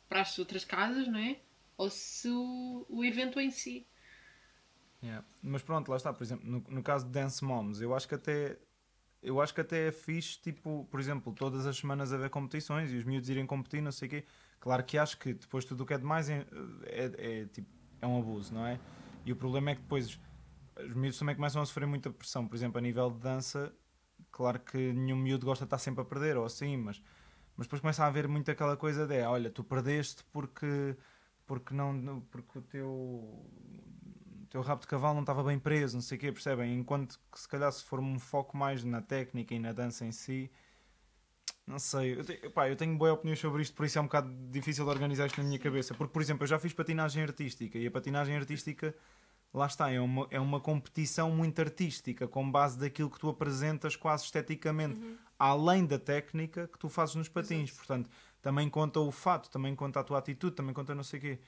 [0.08, 1.36] para as outras casas, não é?
[1.78, 3.88] Ou se o, o evento em si.
[5.04, 5.26] Yeah.
[5.44, 8.16] Mas pronto, lá está, por exemplo, no, no caso de Dance Moms, eu acho que
[8.16, 8.58] até
[9.22, 12.98] eu acho que até é fixe, tipo, por exemplo, todas as semanas haver competições e
[12.98, 14.26] os miúdos irem competir, não sei o quê.
[14.60, 16.46] Claro que acho que depois tudo o que é demais é,
[16.86, 17.68] é, é, tipo,
[18.02, 18.80] é um abuso, não é?
[19.26, 20.20] E o problema é que depois
[20.78, 23.74] os miúdos também começam a sofrer muita pressão, por exemplo, a nível de dança,
[24.32, 27.02] claro que nenhum miúdo gosta de estar sempre a perder, ou assim, mas,
[27.56, 30.96] mas depois começa a haver muito aquela coisa de, olha, tu perdeste porque,
[31.48, 36.02] porque, não, porque o teu, o teu rabo de cavalo não estava bem preso, não
[36.02, 36.78] sei o quê, percebem?
[36.78, 40.12] Enquanto que se calhar se for um foco mais na técnica e na dança em
[40.12, 40.52] si,
[41.66, 44.06] não sei, eu, te, pá, eu tenho boas opiniões sobre isto, por isso é um
[44.06, 45.94] bocado difícil de organizar isto na minha cabeça.
[45.94, 48.94] Porque, por exemplo, eu já fiz patinagem artística e a patinagem artística,
[49.54, 53.96] lá está, é uma, é uma competição muito artística, com base daquilo que tu apresentas
[53.96, 57.72] quase esteticamente, além da técnica que tu fazes nos patins.
[57.72, 58.10] Portanto,
[58.42, 61.40] também conta o fato, também conta a tua atitude, também conta não sei o quê.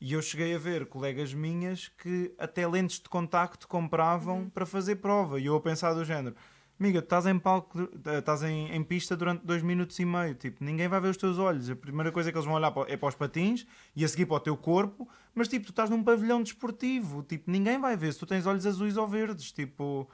[0.00, 4.96] E eu cheguei a ver colegas minhas que até lentes de contacto compravam para fazer
[4.96, 5.40] prova.
[5.40, 6.36] E eu a pensar do género,
[6.78, 10.34] amiga, tu estás em palco, estás em, em pista durante dois minutos e meio.
[10.34, 11.70] Tipo, ninguém vai ver os teus olhos.
[11.70, 14.36] A primeira coisa que eles vão olhar é para os patins e a seguir para
[14.36, 15.08] o teu corpo.
[15.34, 17.22] Mas tipo, tu estás num pavilhão desportivo.
[17.22, 19.50] Tipo, ninguém vai ver se tu tens olhos azuis ou verdes.
[19.50, 20.08] Tipo,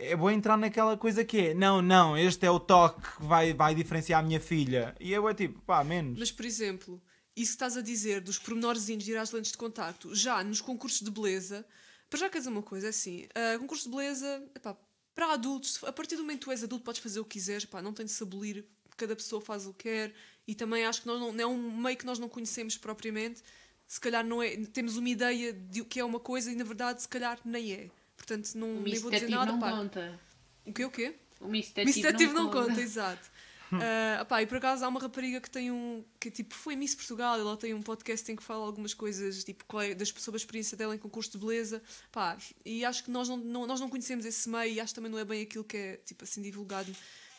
[0.00, 3.52] é bom entrar naquela coisa que é, não, não, este é o toque que vai,
[3.52, 4.94] vai diferenciar a minha filha.
[5.00, 6.18] E eu é tipo, pá, menos.
[6.18, 7.02] Mas, por exemplo,
[7.36, 10.60] isso que estás a dizer dos pormenorzinhos de ir às lentes de contacto, já nos
[10.60, 11.66] concursos de beleza,
[12.08, 14.76] para já quer dizer uma coisa, é assim, uh, concurso de beleza, epá,
[15.14, 17.64] para adultos, a partir do momento que tu és adulto podes fazer o que quiseres,
[17.64, 18.64] pá, não tem de se abolir,
[18.96, 20.14] cada pessoa faz o que quer,
[20.46, 23.42] e também acho que nós não, é um meio que nós não conhecemos propriamente,
[23.86, 26.64] se calhar não é, temos uma ideia de o que é uma coisa e na
[26.64, 27.90] verdade se calhar nem é.
[28.18, 29.70] Portanto, não, O nem vou dizer nada, não pá.
[29.70, 30.20] conta.
[30.66, 31.14] O quê, o quê?
[31.40, 33.30] O Miss Detective não, não conta, exato.
[33.70, 36.02] Ah, pá, e por acaso há uma rapariga que tem um.
[36.18, 39.62] que tipo foi Miss Portugal, ela tem um podcast em que fala algumas coisas tipo,
[39.66, 41.82] qual é- das, sobre a experiência dela em concurso de beleza.
[42.10, 44.94] Pá, e acho que nós não, não- nós não conhecemos esse meio e acho que
[44.94, 46.90] também não é bem aquilo que é tipo assim divulgado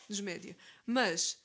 [0.08, 0.56] nos média.
[0.86, 1.36] Mas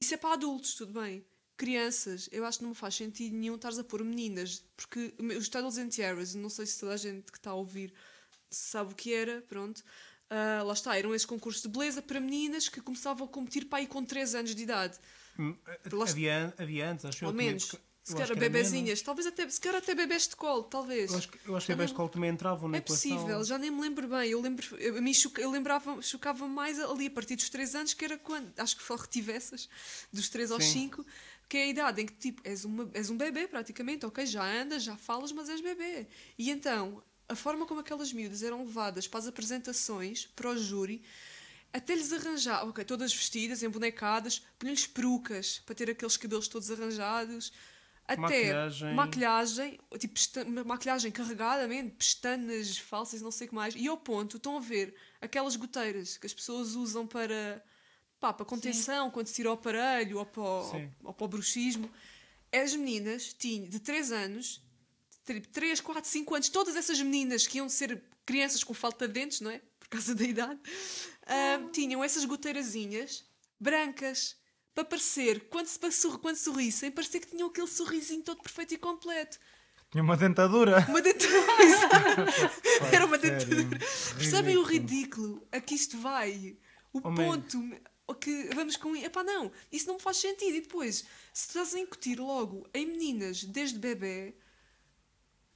[0.00, 1.24] isso é para adultos, tudo bem.
[1.56, 5.48] Crianças, eu acho que não me faz sentido nenhum estares a pôr meninas, porque os
[5.48, 7.94] Tuddles and Tiaras, não sei se toda a gente que está a ouvir
[8.54, 9.82] sabe o que era, pronto.
[10.30, 13.80] Ah, lá está, eram esses concursos de beleza para meninas que começavam a competir para
[13.80, 14.98] aí com 3 anos de idade.
[15.38, 15.56] Hum,
[15.92, 17.26] Lá- Havia, havia antes, acho.
[17.26, 17.74] Ou menos.
[18.04, 21.12] Se Eu calhar que bebezinhas, talvez até, se calhar até bebés de colo, talvez.
[21.12, 23.16] Eu acho que, eu acho que a escola também entravam na É equação.
[23.16, 24.28] possível, já nem me lembro bem.
[24.28, 27.76] Eu lembro, eu, a mim choca- eu lembrava, chocava mais ali a partir dos 3
[27.76, 29.68] anos, que era quando, acho que só retivessas,
[30.12, 30.72] dos 3 aos Sim.
[30.72, 31.06] 5,
[31.48, 34.42] que é a idade em que tipo, és, uma, és um bebê praticamente, ok, já
[34.42, 36.08] andas, já falas, mas és bebê.
[36.36, 37.00] E então,
[37.32, 41.02] a forma como aquelas miúdas eram levadas para as apresentações, para o júri,
[41.72, 47.52] até lhes arranjar, ok, todas vestidas, embonecadas, punham-lhes perucas para ter aqueles cabelos todos arranjados.
[48.06, 48.94] Até Maquilhagem.
[48.94, 50.14] maquilhagem, tipo
[50.66, 53.74] maquilhagem carregadamente, pestanas falsas não sei o que mais.
[53.76, 57.64] E ao ponto, estão a ver aquelas goteiras que as pessoas usam para,
[58.20, 60.90] pá, para contenção, quando se tira o aparelho ou para o, Sim.
[61.02, 61.88] ou para o bruxismo.
[62.52, 64.60] As meninas tinham de 3 anos,
[65.40, 69.40] 3, 4, 5 anos, todas essas meninas que iam ser crianças com falta de dentes,
[69.40, 69.60] não é?
[69.80, 70.60] Por causa da idade,
[71.26, 73.24] ah, tinham essas goteirazinhas
[73.60, 74.36] brancas
[74.74, 78.72] para parecer, quando, se, para sorri- quando sorrissem, parecia que tinham aquele sorrisinho todo perfeito
[78.74, 79.38] e completo.
[79.90, 80.84] Tinha uma dentadura.
[80.88, 81.42] Uma dentadura.
[82.90, 83.78] Era uma dentadura.
[84.16, 86.56] Percebem o ridículo a que isto vai?
[86.92, 87.24] O Oh, man.
[87.26, 87.58] ponto
[88.06, 88.96] o que vamos com.
[88.96, 90.56] Epá, não, isso não me faz sentido.
[90.56, 94.34] E depois, se estás a incutir logo em meninas desde bebê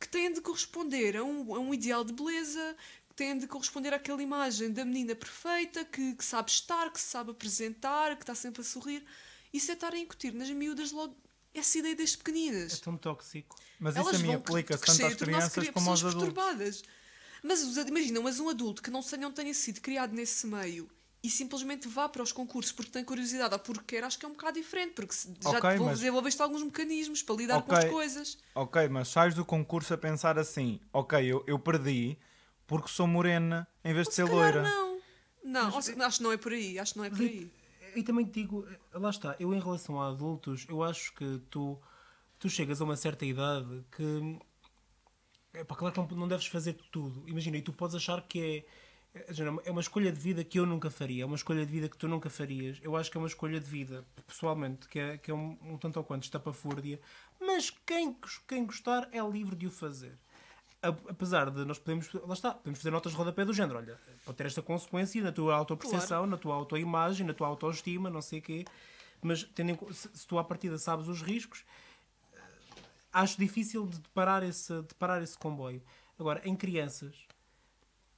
[0.06, 2.76] que têm de corresponder a um, a um ideal de beleza,
[3.08, 7.08] que têm de corresponder àquela imagem da menina perfeita, que, que sabe estar, que se
[7.08, 9.04] sabe apresentar, que está sempre a sorrir,
[9.52, 11.16] isso é estar a incutir nas miúdas logo
[11.52, 12.78] essa ideia desde É pequeninas.
[12.80, 13.56] tão tóxico.
[13.80, 16.22] Mas isso Elas a mim aplica-se tanto às crianças cri- como aos adultos.
[16.32, 16.82] perturbadas.
[17.42, 20.88] Mas imagina, mas um adulto que não, não tenha sido criado nesse meio
[21.26, 24.28] e simplesmente vá para os concursos porque tem curiosidade ou porque quer, acho que é
[24.28, 27.72] um bocado diferente, porque se- já Ok, te mas- desenvolveste alguns mecanismos para lidar com
[27.72, 27.84] Ok.
[27.84, 28.38] as coisas.
[28.54, 32.16] Ok, mas sais do concurso a pensar assim: ok, eu, eu perdi
[32.66, 34.62] porque sou morena em vez de Se ser calhar loira.
[34.62, 34.96] não.
[35.44, 36.78] Não, ou se- acho que não é por aí.
[36.78, 37.50] Acho que não é por aí.
[37.94, 41.40] E também te digo, eh, lá está, eu em relação a adultos, eu acho que
[41.50, 41.80] tu,
[42.38, 44.38] tu chegas a uma certa idade que
[45.54, 47.22] é para claro que não, não deves fazer tudo.
[47.28, 48.66] Imagina, e tu podes achar que é,
[49.28, 51.72] é género, é uma escolha de vida que eu nunca faria, é uma escolha de
[51.72, 52.78] vida que tu nunca farias.
[52.82, 55.78] Eu acho que é uma escolha de vida, pessoalmente, que é, que é um, um
[55.78, 57.00] tanto ou quanto estapafúrdia,
[57.40, 60.18] mas quem, quem gostar é livre de o fazer.
[60.82, 64.36] Apesar de nós podemos, lá está, podemos fazer notas de rodapé do género, olha, pode
[64.36, 68.42] ter esta consequência na tua autoperceção, na tua autoimagem, na tua autoestima, não sei o
[68.42, 68.64] quê,
[69.22, 71.64] mas tendo se, se tu à partida sabes os riscos,
[72.34, 72.38] eh,
[73.12, 75.82] acho difícil de parar esse, de parar esse comboio.
[76.18, 77.25] Agora, em crianças,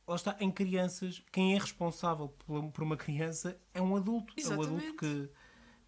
[0.09, 4.35] lá está, em crianças, quem é responsável por, uma criança é um adulto.
[4.37, 4.97] É o adulto Exatamente.
[4.97, 5.31] que.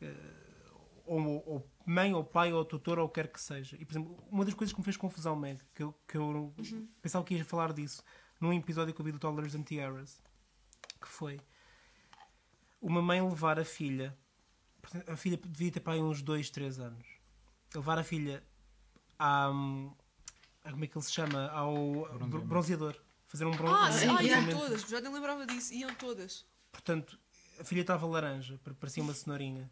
[0.02, 0.70] eh,
[1.06, 3.76] ou, ou mãe, ou pai, ou tutor, ou o que quer que seja.
[3.80, 6.54] E, por exemplo, uma das coisas que me fez confusão, Meg, que eu, que eu
[7.02, 8.04] pensava que ias falar disso
[8.40, 10.22] num episódio que eu vi do Toddlers and Tiaras,
[11.00, 11.40] que foi
[12.80, 14.16] uma mãe levar a filha,
[15.08, 17.06] a filha devia ter para aí uns 2, 3 anos,
[17.74, 18.42] levar a filha
[19.18, 19.50] à.
[19.50, 19.92] hum,
[20.64, 21.48] a- como é que ele se chama?
[21.50, 21.74] Ao
[22.28, 22.96] br- bronzeador.
[23.30, 24.82] Fazer um, bron Ah, sim, ah, iam todas.
[24.82, 25.72] Já nem lembrava disso.
[25.72, 26.44] Iam todas.
[26.72, 27.16] Portanto,
[27.60, 29.70] a filha estava laranja, pa- parecia uma cenourinha.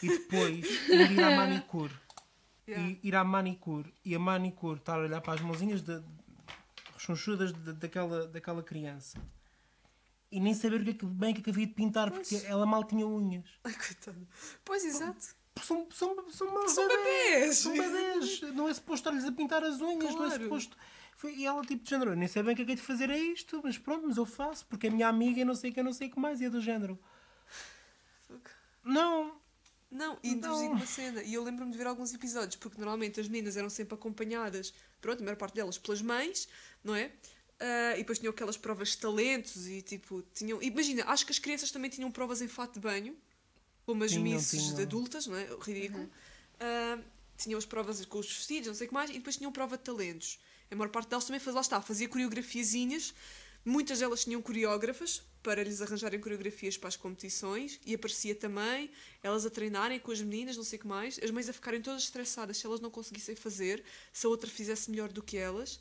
[0.00, 1.92] E depois ir à manicure.
[2.68, 2.88] Yeah.
[3.02, 3.92] E ir à manicure.
[4.04, 6.00] E a manicure estar a olhar para as mãozinhas de,
[6.96, 9.18] chunchudas de- daquela, daquela criança.
[10.30, 12.10] E nem saber o que é que, bem o que é que havia de pintar,
[12.10, 13.44] porque ela mal tinha unhas.
[13.64, 14.26] Ai, coitado.
[14.64, 15.20] Pois, exato.
[15.60, 17.58] São, são, são, São bebês.
[17.58, 18.40] São bebês.
[18.54, 20.42] Não é suposto estar-lhes a pintar as unhas, não é Claro.
[20.44, 20.76] suposto.
[21.16, 22.74] Foi- E ela, tipo, de género, eu nem sei bem o que é que é
[22.74, 25.54] de fazer é isto, mas pronto, mas eu faço, porque a minha amiga e não
[25.54, 26.98] sei o que, eu não sei o que mais, e é do género.
[28.84, 29.40] Não,
[29.90, 30.50] Não, e Não.
[30.50, 33.56] vos digo uma cena, e eu lembro-me de ver alguns episódios, porque normalmente as meninas
[33.58, 34.72] eram sempre acompanhadas,
[35.02, 36.48] pronto, a maior parte delas pelas mães,
[36.82, 37.12] não é?
[37.60, 40.60] Ah, e depois tinham aquelas provas de talentos e tipo, tinham.
[40.62, 43.14] Imagina, acho que as crianças também tinham provas em fato de banho,
[43.86, 44.74] como as Tinham, misses tinham.
[44.76, 45.46] de adultas, não é?
[45.60, 46.10] Ridículo.
[46.58, 46.98] Ah,
[47.36, 49.76] tinham as provas com os vestidos, não sei o que mais, e depois tinham prova
[49.76, 50.40] de talentos.
[50.72, 53.12] A maior parte delas também faz, lá está, fazia coreografiazinhas.
[53.62, 58.90] Muitas delas tinham coreógrafas para lhes arranjarem coreografias para as competições e aparecia também
[59.22, 61.82] elas a treinarem com as meninas, não sei o que mais, as mães a ficarem
[61.82, 65.78] todas estressadas se elas não conseguissem fazer, se a outra fizesse melhor do que elas.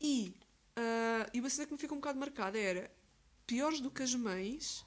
[0.00, 0.32] E,
[0.74, 2.90] ah, e uma cena que me ficou um bocado marcada era
[3.46, 4.86] piores do que as mães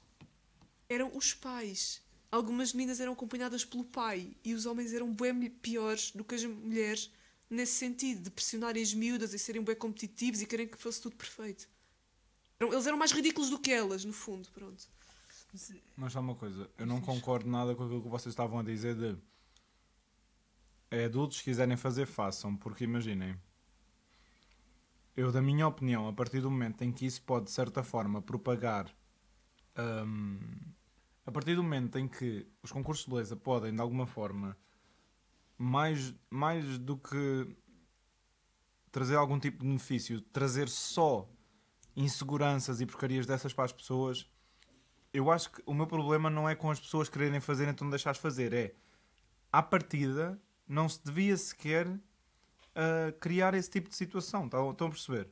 [0.88, 2.02] eram os pais.
[2.30, 6.44] Algumas meninas eram acompanhadas pelo pai e os homens eram bem piores do que as
[6.44, 7.10] mulheres
[7.50, 11.16] nesse sentido, de pressionarem as miúdas e serem bem competitivos e querem que fosse tudo
[11.16, 11.68] perfeito.
[12.60, 14.88] Eles eram mais ridículos do que elas, no fundo, pronto.
[15.96, 18.94] Mas só uma coisa, eu não concordo nada com aquilo que vocês estavam a dizer
[18.94, 19.16] de
[20.90, 23.38] é adultos se quiserem fazer, façam, porque imaginem,
[25.16, 28.22] eu da minha opinião, a partir do momento em que isso pode de certa forma
[28.22, 28.94] propagar
[29.78, 30.38] hum,
[31.26, 34.56] a partir do momento em que os concursos de beleza podem de alguma forma
[35.58, 37.56] mais, mais do que
[38.90, 41.28] trazer algum tipo de benefício, trazer só
[41.96, 44.26] inseguranças e porcarias dessas para as pessoas,
[45.12, 48.20] eu acho que o meu problema não é com as pessoas quererem fazer, então deixares
[48.20, 48.52] fazer.
[48.52, 48.74] É,
[49.52, 52.00] à partida, não se devia sequer uh,
[53.18, 54.44] criar esse tipo de situação.
[54.44, 55.28] Estão, estão a perceber?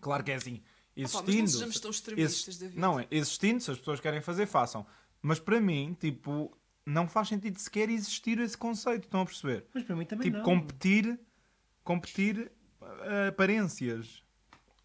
[0.00, 0.62] Claro que é assim.
[0.96, 2.78] Existindo, Opa, mas não sejamos tão extremistas, exi- David.
[2.80, 4.86] não, é, existindo, se as pessoas querem fazer, façam.
[5.22, 6.56] Mas para mim, tipo,
[6.90, 9.04] não faz sentido sequer existir esse conceito.
[9.04, 9.66] Estão a perceber?
[9.74, 10.44] Mas para mim também Tipo, não.
[10.44, 11.18] competir,
[11.84, 12.50] competir
[12.80, 14.22] uh, aparências.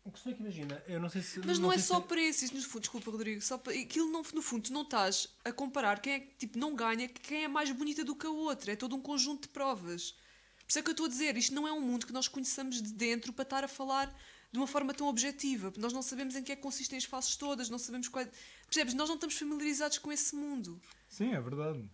[0.03, 1.39] O que é que imagina, eu não sei se.
[1.39, 3.41] Mas não, é sei só se- para esses, no fundo, desculpa, Rodrigo.
[3.41, 6.59] Só para, aquilo não, no fundo, tu não estás a comparar quem é que tipo,
[6.59, 8.71] não ganha, quem é mais bonita do que a outra.
[8.73, 10.11] É todo um conjunto de provas.
[10.11, 12.27] Por isso é que eu estou a dizer, isto não é um mundo que nós
[12.27, 14.15] conheçamos de dentro para estar a falar
[14.51, 15.71] de uma forma tão objetiva.
[15.77, 18.29] Nós não sabemos em que é que consistem as faces todas, não sabemos quais.
[18.65, 18.93] Percebes?
[18.93, 20.79] Nós não estamos familiarizados com esse mundo.
[21.09, 21.89] Sim, é verdade.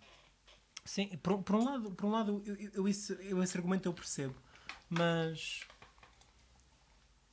[0.86, 3.88] Sim, por, por um lado, por um lado eu, eu, eu esse, eu esse argumento
[3.88, 4.36] eu percebo,
[4.90, 5.62] mas.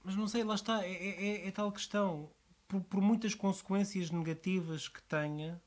[0.05, 2.31] Mas não sei, lá está, é, é- é- é tal questão.
[2.67, 5.61] Por, por muitas consequências negativas que tenha,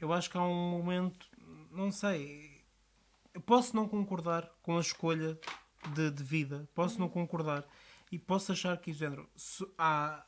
[0.00, 1.26] eu acho que há um momento,
[1.70, 2.60] não sei,
[3.32, 5.38] eu posso não concordar com a escolha
[5.94, 7.64] de, de vida, posso não concordar
[8.12, 9.28] e posso achar que, género,
[9.76, 10.24] há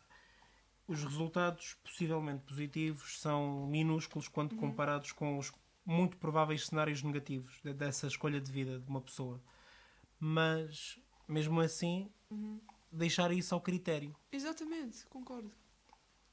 [0.89, 5.53] os resultados possivelmente positivos são minúsculos quando comparados com os
[5.87, 9.41] muito prováveis cenários negativos de- dessa escolha de vida de uma pessoa.
[10.19, 12.11] Mas, mesmo assim,
[12.91, 14.15] deixar isso ao critério.
[14.33, 15.51] Exatamente, concordo.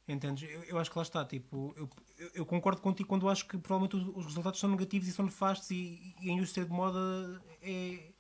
[0.08, 0.50] Entendes?
[0.50, 1.24] Eu, eu acho que lá está.
[1.26, 1.90] Tipo, eu,
[2.34, 5.70] eu- concordo contigo quando acho que provavelmente os, os resultados são negativos e são nefastos
[5.72, 7.00] e, e a indústria de moda
[7.62, 8.11] é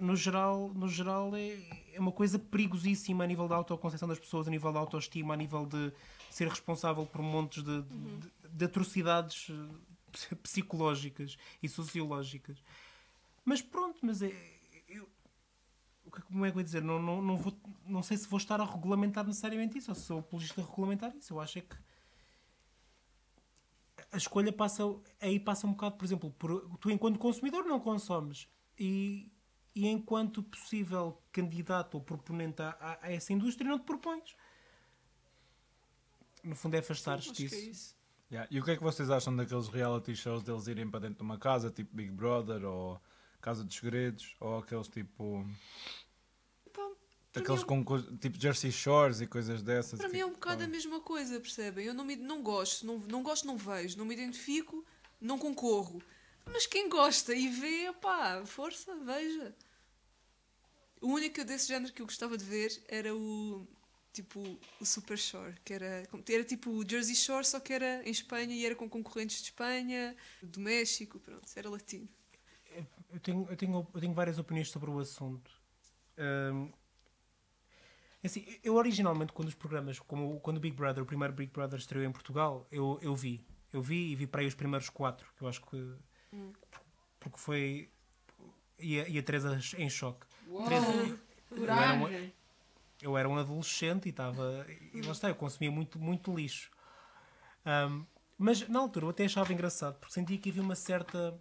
[0.00, 1.56] no geral, no geral é,
[1.94, 5.36] é uma coisa perigosíssima a nível da autoconcepção das pessoas, a nível da autoestima, a
[5.36, 5.92] nível de
[6.30, 12.62] ser responsável por montes de, de, de atrocidades eh, psicológicas e sociológicas.
[13.44, 14.32] Mas pronto, mas é.
[14.88, 15.08] eu-
[16.04, 16.82] o que- como é que eu ia dizer?
[16.82, 17.54] Não, não, não, vou,
[17.86, 21.14] não sei se vou estar a regulamentar necessariamente isso, ou se sou apologista a regulamentar
[21.16, 21.32] isso.
[21.32, 21.76] Eu acho é que
[24.12, 24.82] a escolha passa
[25.20, 29.30] aí passa um bocado, por exemplo, por, tu enquanto consumidor não consomes e,
[29.78, 34.34] e enquanto possível candidato ou proponente a, a- a essa indústria não te propões.
[36.42, 37.54] No fundo é afastar-te é disso.
[37.56, 37.96] isso.
[38.30, 38.48] Yeah.
[38.50, 41.22] E o que é que vocês acham daqueles reality shows deles irem para dentro de
[41.22, 43.00] uma casa, tipo Big Brother ou
[43.40, 45.46] Casa dos Segredos, ou aqueles tipo.
[46.72, 46.90] Pá,
[47.32, 49.98] para aqueles mim é com tipo Jersey Shores e coisas dessas.
[49.98, 51.86] Para que- mim é um bocado a mesma coisa, percebem?
[51.86, 54.84] Eu não, me, não gosto, não, não gosto, não vejo, não me identifico,
[55.20, 56.02] não concorro.
[56.46, 59.54] Mas quem gosta e vê, pá, força, veja.
[61.00, 63.66] O único desse género que eu gostava de ver era o
[64.12, 64.40] tipo
[64.80, 68.54] o Super Shore, que era, era tipo o Jersey Shore, só que era em Espanha
[68.54, 72.08] e era com concorrentes de Espanha, do México, pronto, era latino.
[73.10, 75.50] Eu tenho, eu, tenho, eu tenho várias opiniões sobre o assunto.
[76.18, 76.70] Hum,
[78.24, 81.78] assim, eu originalmente, quando os programas, como quando o Big Brother, o primeiro Big Brother
[81.78, 83.46] estreou em Portugal, eu, eu vi.
[83.72, 85.94] Eu vi e vi para aí os primeiros quatro, que eu acho que.
[87.20, 87.90] Porque foi.
[88.78, 90.26] E a, e a Teresa em choque.
[90.68, 92.32] Teresa- Coragem.
[93.02, 94.66] eu era um adolescente e estava.
[94.92, 96.70] E lá está, eu consumia muito, muito lixo.
[97.64, 98.04] Ahm,
[98.36, 101.38] mas na altura eu até achava engraçado, porque sentia que havia uma certa.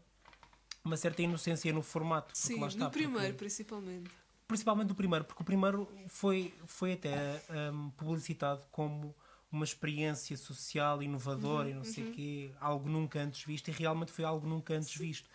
[0.84, 2.28] Uma certa inocência no formato.
[2.34, 4.10] porque Sim, está, no porque- primeiro, principalmente.
[4.48, 9.13] principalmente o primeiro, porque o primeiro foi, foi até ahm, publicitado como
[9.52, 14.12] uma experiência social inovadora e não sei o quê, algo nunca antes visto, e realmente
[14.13, 15.28] foi algo nunca antes visto.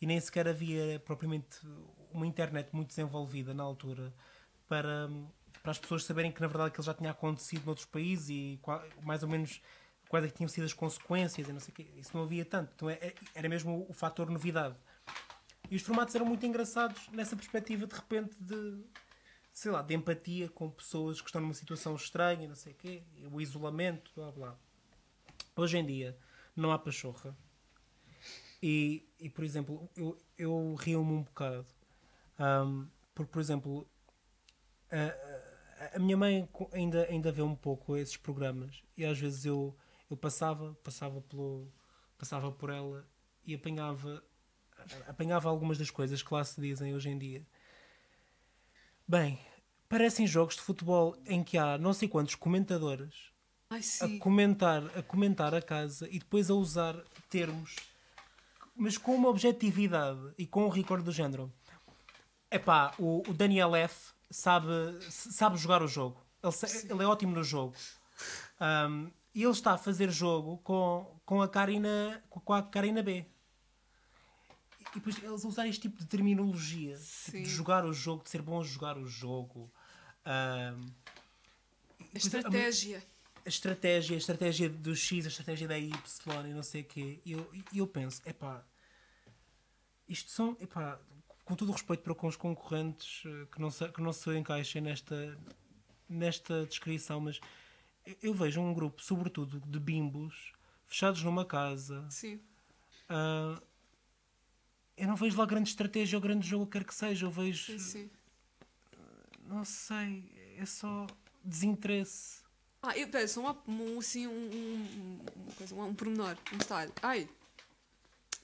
[0.00, 1.58] E nem sequer havia propriamente
[2.12, 4.12] uma internet muito desenvolvida na altura
[4.68, 5.08] para,
[5.62, 8.60] para as pessoas saberem que na verdade aquilo já tinha acontecido noutros países e
[9.02, 9.60] mais ou menos
[10.08, 11.86] quais é que tinham sido as consequências e não sei quê.
[11.96, 12.72] Isso não havia tanto.
[12.74, 14.76] Então é- é- era mesmo o fator novidade.
[15.70, 18.84] E os formatos eram muito engraçados nessa perspectiva de repente de
[19.52, 23.02] sei lá, de empatia com pessoas que estão numa situação estranha, não sei o quê,
[23.32, 24.58] o isolamento, blá blá.
[25.56, 26.16] Hoje em dia
[26.54, 27.34] não há pachorra.
[28.62, 31.66] E, e por exemplo, eu, eu rio-me um bocado.
[32.38, 33.86] Ahm, porque, por exemplo,
[34.90, 39.74] a, a- minha mãe ainda, ainda vê um pouco esses programas e às vezes eu,
[40.10, 41.70] eu passava, passava, pelo,
[42.18, 43.06] passava por ela
[43.44, 44.22] e apanhava,
[45.08, 47.46] apanhava algumas das coisas que lá se dizem hoje em dia.
[49.06, 49.38] Bem,
[49.88, 53.30] parecem jogos de futebol em que há não sei quantos comentadores
[53.70, 56.96] Ai, a comentar, a comentar a casa e depois a usar
[57.30, 57.76] termos,
[58.76, 61.52] mas com uma objetividade e com um rigor do género.
[62.50, 64.66] Epá, o, o Daniel F sabe,
[65.10, 66.24] sabe jogar o jogo.
[66.42, 67.74] Ele, ele é ótimo no jogo.
[68.60, 73.26] Um, e ele está a fazer jogo com, com a Karina com a Karina B.
[74.94, 78.60] depois eles usarem este tipo de terminologia tipo, de jogar o jogo, de ser bom
[78.60, 79.70] a jogar o jogo.
[80.24, 80.86] Ahm,
[82.14, 82.98] A estratégia.
[82.98, 83.15] a
[83.48, 85.92] estratégia, a estratégia do X, a estratégia da Y
[86.48, 87.20] e não sei o quê.
[87.24, 88.64] E eu, eu penso, epá,
[90.08, 90.98] isto são, epá,
[91.44, 94.36] com todo o respeito para com os concorrentes eh, que não se, que não se
[94.36, 95.38] encaixem nesta,
[96.08, 97.40] nesta descrição, mas
[98.22, 100.52] eu- vejo um grupo, sobretudo de bimbos,
[100.86, 102.04] fechados numa casa.
[102.10, 102.40] Sim.
[103.08, 103.60] ah,
[104.96, 107.26] eu não vejo lá grande estratégia ou grande jogo, quer que seja.
[107.26, 108.10] Eu vejo, Sim, sim.
[109.46, 111.06] não sei, é só
[111.44, 112.45] desinteresse.
[112.86, 116.92] Ah, eu peço um, um, assim, um, um, uma coisa, um, um pormenor, um detalhe.
[117.02, 117.28] Ai,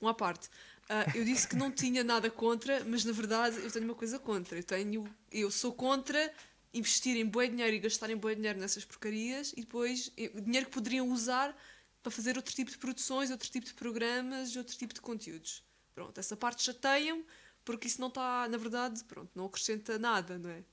[0.01, 0.51] um à parte.
[0.88, 4.18] Ah, eu disse que não tinha nada contra, mas na verdade eu tenho uma coisa
[4.18, 4.59] contra.
[4.59, 6.34] Eu, tenho, eu sou contra
[6.74, 11.57] investir em dinheiro e gastar em dinheiro nessas porcarias e depois dinheiro que poderiam usar
[12.03, 15.62] para fazer outro tipo de produções, outro tipo de programas, outro tipo de conteúdos.
[15.95, 17.24] Pronto, essa parte chateia-me
[17.64, 20.64] porque isso não está, na verdade, pronto, não acrescenta nada, não é?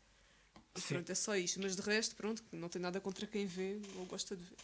[0.87, 1.59] Pronto, é só isto.
[1.61, 4.57] Mas de resto, pronto, não tem nada contra quem vê ou gosta de ver.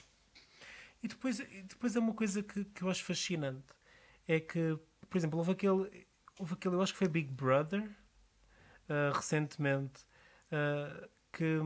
[1.03, 3.65] E depois, depois é uma coisa que, que eu acho fascinante.
[4.27, 4.77] É que,
[5.09, 6.07] por exemplo, houve aquele,
[6.39, 7.87] houve aquele eu acho que foi Big Brother,
[8.89, 10.05] ah, recentemente,
[10.51, 11.59] ah, que,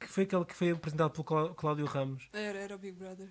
[0.00, 3.28] que foi aquele que foi apresentado pelo Clá- Cláudio Ramos, Era, era o Big Brother.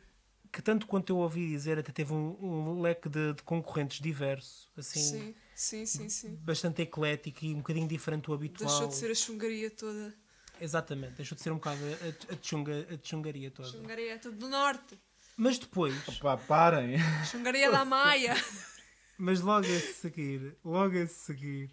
[0.52, 4.72] que tanto quanto eu ouvi dizer, até teve um, um leque de, de concorrentes diverso,
[4.78, 6.36] assim, Sim, sim, sim, sim.
[6.36, 8.70] bastante eclético e um bocadinho diferente do habitual.
[8.70, 10.14] Deixou de ser a chungaria toda.
[10.60, 13.70] Exatamente, deixou de ser um bocado a, a, chunga, a chungaria toda.
[13.70, 14.98] Chungaria é tudo do norte.
[15.38, 16.98] Mas depois, Pá, parem.
[17.26, 18.36] Chungaria da Maia.
[19.18, 21.72] Mas logo a seguir, logo a seguir,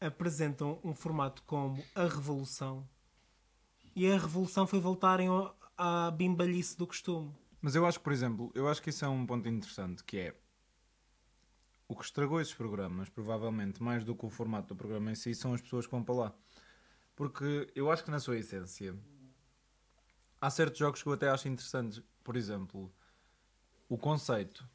[0.00, 2.88] apresentam um formato como a Revolução.
[3.94, 5.28] E a Revolução foi voltarem
[5.76, 7.34] à bimbalhice do costume.
[7.60, 10.18] Mas eu acho que, por exemplo, eu acho que isso é um ponto interessante, que
[10.18, 10.34] é
[11.88, 15.34] o que estragou esses programas, provavelmente, mais do que o formato do programa em si,
[15.34, 16.34] são as pessoas que vão para lá.
[17.14, 18.94] Porque eu acho que na sua essência
[20.40, 22.02] há certos jogos que eu até acho interessantes.
[22.22, 22.92] Por exemplo,
[23.88, 24.68] o conceito.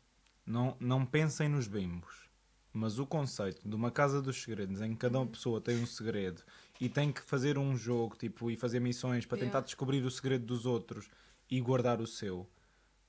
[0.45, 2.30] Não, não pensem nos bimbos.
[2.74, 5.86] Mas o conceito de uma casa dos segredos em que cada uma pessoa tem um
[5.86, 6.41] segredo
[6.80, 9.66] e tem que fazer um jogo tipo, e fazer missões para tentar Yeah.
[9.66, 11.09] descobrir o segredo dos outros
[11.49, 12.49] e guardar o seu,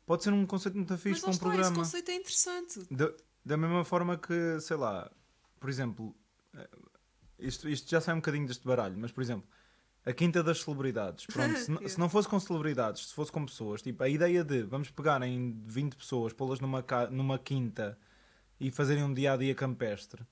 [0.05, 1.77] pode ser um conceito muito fixe Mas para um está, esse programa.
[1.77, 2.87] conceito é interessante.
[2.91, 3.13] Da,
[3.45, 5.11] da mesma forma que, sei lá,
[5.59, 6.15] por exemplo,
[6.55, 6.69] eh,
[7.39, 9.49] isto, isto já sai um bocadinho deste baralho, mas por exemplo,
[10.05, 11.27] a quinta das celebridades.
[11.27, 11.89] Pronto, se, Yeah.
[11.89, 15.23] se não fosse com celebridades, se fosse com pessoas, tipo, a ideia de vamos pegar
[15.23, 17.99] em 20 pessoas, pô-las numa, numa quinta
[18.61, 20.25] e fazerem um dia a dia campestre.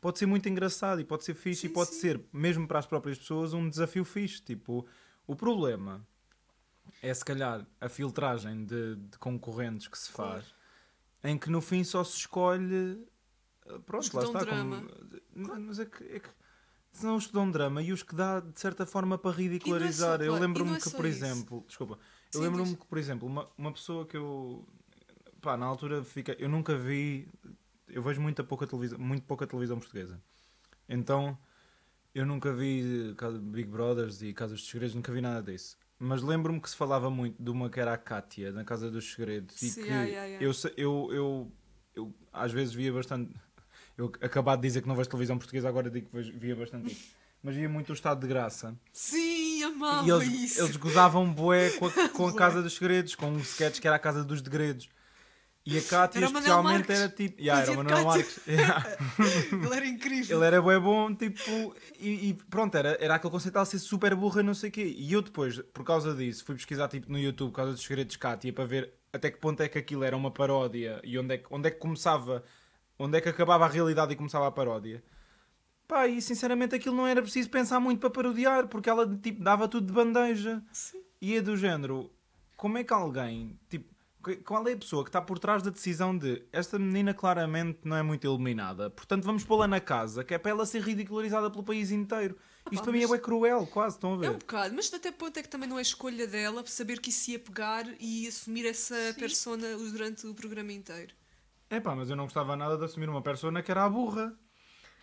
[0.00, 2.00] Pode ser muito engraçado e pode ser fixe e Sim, pode sim.
[2.00, 4.42] ser, mesmo para as próprias pessoas, um desafio fixe.
[4.42, 4.86] Tipo,
[5.26, 6.06] o problema
[7.02, 10.44] é se calhar a filtragem de, de concorrentes que se Claro.
[11.24, 13.04] Em que no fim só se escolhe.
[13.66, 14.38] eh, Pronto, lá está.
[14.40, 14.82] drama.
[15.34, 16.28] Como, mas é que, é que
[16.92, 20.18] são os que dão drama e os que dá de certa forma para ridicularizar.
[20.18, 21.24] só- eu lembro-me é que, por isso.
[21.24, 21.98] exemplo, desculpa,
[22.32, 24.64] eu lembro-me que, por exemplo, uma, uma pessoa que eu
[25.40, 27.28] pá, na altura fica, eu nunca vi,
[27.88, 30.22] eu vejo muita pouca televisão, muito pouca televisão portuguesa.
[30.88, 31.36] Então,
[32.14, 35.76] eu nunca vi Big Brothers e Casas dos Segredos, nunca vi nada disso.
[35.98, 39.12] Mas lembro-me que se falava muito de uma que era a Kátia, na Casa dos
[39.12, 40.44] Segredos, e Sim, que yeah, yeah, yeah.
[40.44, 41.52] Eu, eu, eu,
[41.94, 43.34] eu às vezes via bastante.
[43.96, 47.14] Eu acabado de dizer que não vejo televisão portuguesa, agora digo que via bastante isso.
[47.42, 48.74] Mas via muito o Estado de Graça.
[48.92, 50.62] Sim, amava E eles, isso.
[50.62, 53.96] eles gozavam bué com a, com a Casa dos Segredos, com um sketch que era
[53.96, 54.88] a Casa dos Degredos.
[55.66, 57.40] E a Cátia Era especialmente era tipo.
[57.40, 58.04] Yeah, era o Manuel.
[58.04, 58.40] Marques.
[58.46, 58.96] Yeah.
[59.50, 60.36] Ele era incrível.
[60.36, 61.74] Ele era bué bom, tipo.
[61.98, 64.94] E, e pronto, era, era aquele conceito de ser super burra, não sei o quê.
[64.96, 68.18] E eu depois, por causa disso, fui pesquisar tipo, no YouTube, Casa dos Segredos de
[68.18, 71.38] Cátia, para ver até que ponto é que aquilo era uma paródia e onde é
[71.38, 72.44] que, onde é que começava.
[72.98, 75.02] Onde é que acabava a realidade e começava a paródia.
[75.88, 79.66] Pá, e sinceramente aquilo não era preciso pensar muito para parodiar, porque ela tipo, dava
[79.66, 80.62] tudo de bandeja.
[80.72, 81.02] Sim.
[81.20, 82.10] E é do género,
[82.56, 83.93] como é que alguém, tipo,
[84.44, 87.96] qual é a pessoa que está por trás da decisão de esta menina claramente não
[87.96, 91.62] é muito iluminada, portanto vamos pô-la na casa, que é para ela ser ridicularizada pelo
[91.62, 92.36] país inteiro.
[92.70, 94.26] Isto pá, para mim é cruel, quase, estão a ver?
[94.26, 97.10] É um bocado, mas até ponto é que também não é escolha dela saber que
[97.10, 99.20] isso ia pegar e assumir essa Sim.
[99.20, 101.14] persona durante o programa inteiro.
[101.68, 104.34] É pá, mas eu não gostava nada de assumir uma persona que era a burra.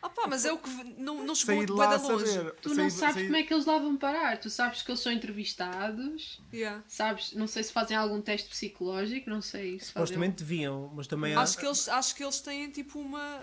[0.01, 2.25] Ah pá, mas é o que não, não chegou Saí a da longe.
[2.27, 2.51] saber.
[2.61, 4.39] Tu não sabes como é que eles lá vão parar.
[4.39, 6.83] Tu sabes que eles são entrevistados, Yeah.
[6.87, 10.07] sabes, não sei se fazem algum teste psicológico, não sei se fazem.
[10.07, 13.41] Supostamente deviam, mas também há- Acho que, eles, acho que eles têm tipo uma,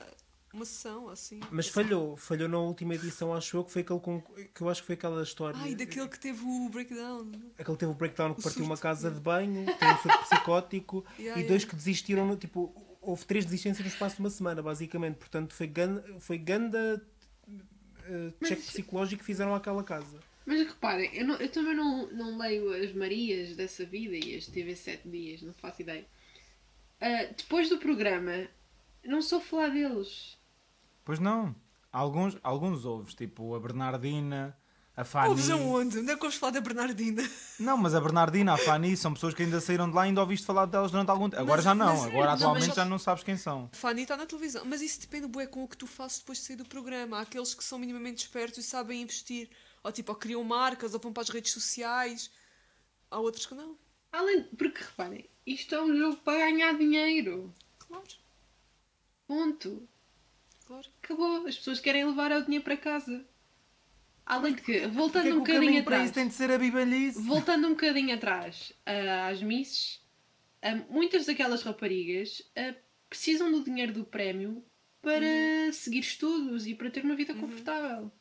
[0.53, 1.41] uma sessão assim.
[1.51, 4.81] Mas falhou, falhou na última edição, acho eu, que foi aquele com, que eu acho
[4.83, 5.59] que foi aquela história.
[5.63, 7.31] Ai, daquele que teve o breakdown.
[7.59, 9.17] Aquele teve o breakdown que O partiu uma surto, casa yeah.
[9.19, 11.67] de banho, teve um surto psicótico Yeah, e dois yeah.
[11.71, 12.75] que desistiram, no- tipo,
[13.09, 15.17] houve três desistências no espaço de uma semana, basicamente.
[15.17, 17.03] Portanto, foi, gan, foi ganda
[17.49, 20.19] uh, Mas check psicológico que fizeram àquela casa.
[20.45, 24.47] Mas reparem, eu, não- eu também não, não leio as Marias dessa vida e as
[24.47, 26.07] TV 7 dias, não faço ideia.
[27.01, 28.49] Ah, depois do programa,
[29.05, 30.39] não sou falar deles.
[31.05, 31.55] Pois não.
[31.93, 34.57] Alguns, alguns ouves, tipo a Bernardina,
[35.01, 35.29] a Fanny.
[35.29, 35.99] Ouves aonde?
[36.01, 37.23] Onde é que ouves falar da Bernardina?
[37.59, 40.21] Não, mas a Bernardina, a Fanny são pessoas que ainda saíram de lá e ainda
[40.21, 41.41] ouviste falar delas durante algum tempo.
[41.43, 43.69] Agora Mas- já não, mas- agora não, atualmente mas- já não sabes quem são.
[43.73, 44.65] Fanny está na televisão.
[44.65, 47.19] Mas isso depende bué com o que tu fazes depois de sair do programa.
[47.19, 49.49] Há aqueles que são minimamente espertos e sabem investir.
[49.85, 52.31] Ou tipo, ou criam marcas, ou vão para as redes sociais.
[53.11, 53.77] Há outros que não.
[54.11, 57.55] Além, porque reparem, isto é um jogo para ganhar dinheiro.
[57.79, 58.05] Claro,
[59.27, 59.87] Ponto.
[60.67, 60.87] claro.
[61.03, 61.47] Acabou.
[61.47, 63.25] As pessoas querem levar o dinheiro para casa.
[64.29, 66.05] Além de que, voltando é que um bocadinho atrás.
[66.05, 67.19] isso tem de ser a bibalhice?
[67.23, 70.01] Voltando um bocadinho atrás ah, às misses,
[70.61, 72.75] ah, muitas daquelas raparigas ah,
[73.09, 74.63] precisam do dinheiro do prémio
[75.01, 75.73] para Uhum.
[75.73, 78.13] seguir estudos e para ter uma vida confortável.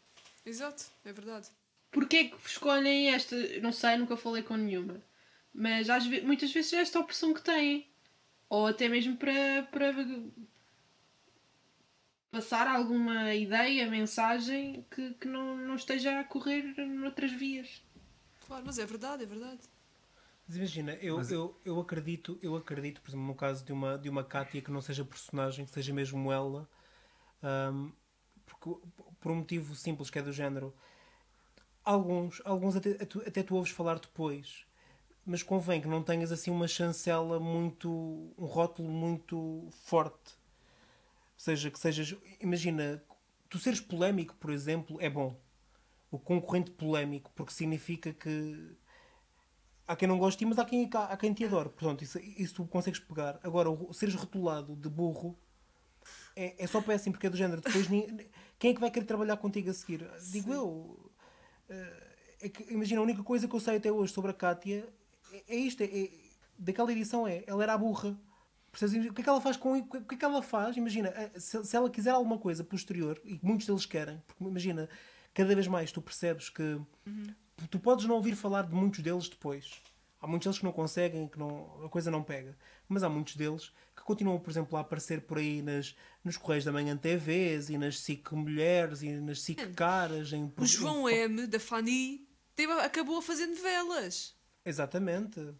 [0.45, 1.49] Exato, é verdade.
[1.91, 3.35] Porquê é que escolhem esta?
[3.59, 5.01] Não sei, nunca falei com nenhuma.
[5.53, 7.87] Mas às ve- muitas vezes é esta a opção que têm.
[8.49, 9.91] Ou até mesmo para, para
[12.31, 17.81] passar alguma ideia, mensagem que, que não, não esteja a correr noutras vias.
[18.45, 19.59] Claro, mas é verdade, é verdade.
[20.47, 23.97] Mas imagina, eu, Mas- eu, eu acredito, eu acredito, por exemplo, no caso de uma,
[23.97, 26.69] de uma Kátia que não seja personagem, que seja mesmo ela,
[27.43, 27.91] ahm,
[28.45, 28.79] porque,
[29.19, 30.73] por um motivo simples que é do género.
[31.83, 32.91] Alguns, alguns até,
[33.25, 34.65] até tu ouves falar depois,
[35.25, 37.89] mas convém que não tenhas assim uma chancela muito.
[38.37, 40.35] um rótulo muito forte.
[41.37, 42.15] Ou seja, que sejas.
[42.41, 43.03] Imagina,
[43.47, 45.39] tu seres polémico, por exemplo, é bom.
[46.09, 48.75] O concorrente polémico, porque significa que
[49.87, 51.69] há quem não goste mas há quem, há quem te adore.
[51.69, 53.39] Portanto, isso, isso tu consegues pegar.
[53.43, 55.37] Agora, o seres rotulado de burro
[56.35, 57.61] é, é só péssimo, porque é do género.
[57.61, 57.87] Depois,
[58.57, 60.09] quem é que vai querer trabalhar contigo a seguir?
[60.31, 61.11] Digo eu.
[61.69, 62.07] eh,
[62.41, 64.87] é que, imagina, a única coisa que eu sei até hoje sobre a Kátia
[65.31, 65.81] é, é isto.
[65.81, 66.11] É, é-
[66.59, 68.17] daquela edição é, ela era a burra.
[68.77, 69.09] Percebes?
[69.09, 70.77] O que é que ela faz com o que é que ela faz?
[70.77, 74.87] Imagina, eh, se, se ela quiser alguma coisa posterior, e muitos deles querem, porque imagina,
[75.33, 76.79] cada vez mais tu percebes que
[77.71, 79.71] tu podes não ouvir falar de muitos deles depois.
[80.19, 82.55] Há muitos deles que não conseguem, que não, a coisa não pega.
[82.87, 86.65] Mas há muitos deles que continuam, por exemplo, a aparecer por aí nas, nos Correios
[86.65, 90.33] da Manhã TVs e nas SIC Mulheres e nas SIC Caras.
[90.33, 94.35] Em, O João M, da Fanny, teve, acabou a fazer novelas.
[94.65, 95.53] Exatamente.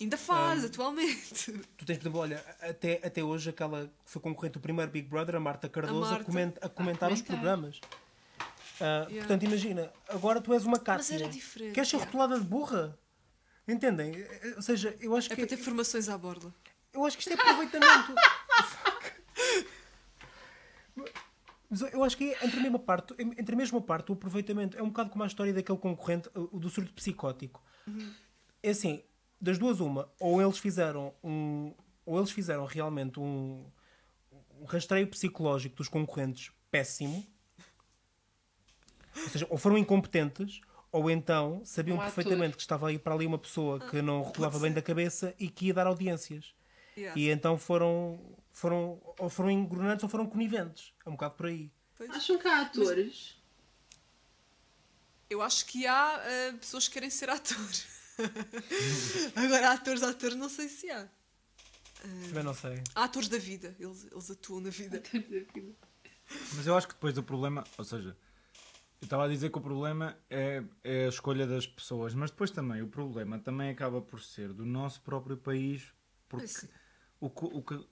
[0.00, 1.52] Ainda faz, atualmente.
[1.76, 5.08] Tu tens, por exemplo, olha, até, até hoje aquela que foi concorrente do primeiro Big
[5.08, 6.24] Brother, a Marta Cardoso, a, Marta.
[6.24, 7.26] coment- a comentar os comentar.
[7.36, 7.80] programas.
[8.78, 9.20] Ah, Yeah.
[9.20, 11.14] Portanto, imagina, agora tu és uma Mas Cátia.
[11.14, 11.72] era diferente.
[11.72, 12.04] Queres ser yeah.
[12.12, 12.98] rotulada de burra?
[13.66, 14.12] Entendem?
[14.54, 16.54] Ou seja, eu acho É que para ter formações à borda.
[16.92, 18.14] Eu acho que isto é aproveitamento.
[21.68, 24.78] Mas eu acho que é entre a mesma parte, entre a mesma parte, o aproveitamento
[24.78, 27.60] é um bocado como a história daquele concorrente, o do surto psicótico.
[28.62, 29.02] É assim,
[29.40, 31.74] das duas uma, ou eles fizeram um,
[32.04, 33.64] ou eles fizeram realmente um,
[34.60, 37.26] um rastreio psicológico dos concorrentes péssimo,
[39.14, 40.60] ou seja, ou foram incompetentes,
[40.92, 42.14] ou então sabiam Um ator.
[42.14, 45.48] perfeitamente que estava aí para ali uma pessoa que não regulava bem da cabeça e
[45.48, 46.54] que ia dar audiências.
[46.96, 47.18] Yeah.
[47.20, 48.18] E então foram,
[48.52, 50.94] foram, ou foram engronantes ou foram coniventes.
[51.04, 51.70] É um bocado por aí.
[51.96, 52.10] Pois.
[52.10, 53.36] Acham que há atores?
[55.28, 57.56] Eu acho que há ah, pessoas que querem ser ator.
[59.36, 61.08] Agora, atores, atores, não sei se há.
[62.28, 62.82] Também não sei.
[62.94, 65.02] Há atores da vida, eles, eles atuam na vida.
[66.54, 68.16] Mas eu acho que depois do problema, ou seja,
[69.00, 72.50] eu estava a dizer que o problema é, é a escolha das pessoas, mas depois
[72.50, 75.92] também o problema também acaba por ser do nosso próprio país,
[76.28, 76.68] porque Sim.
[77.20, 77.86] o que, o que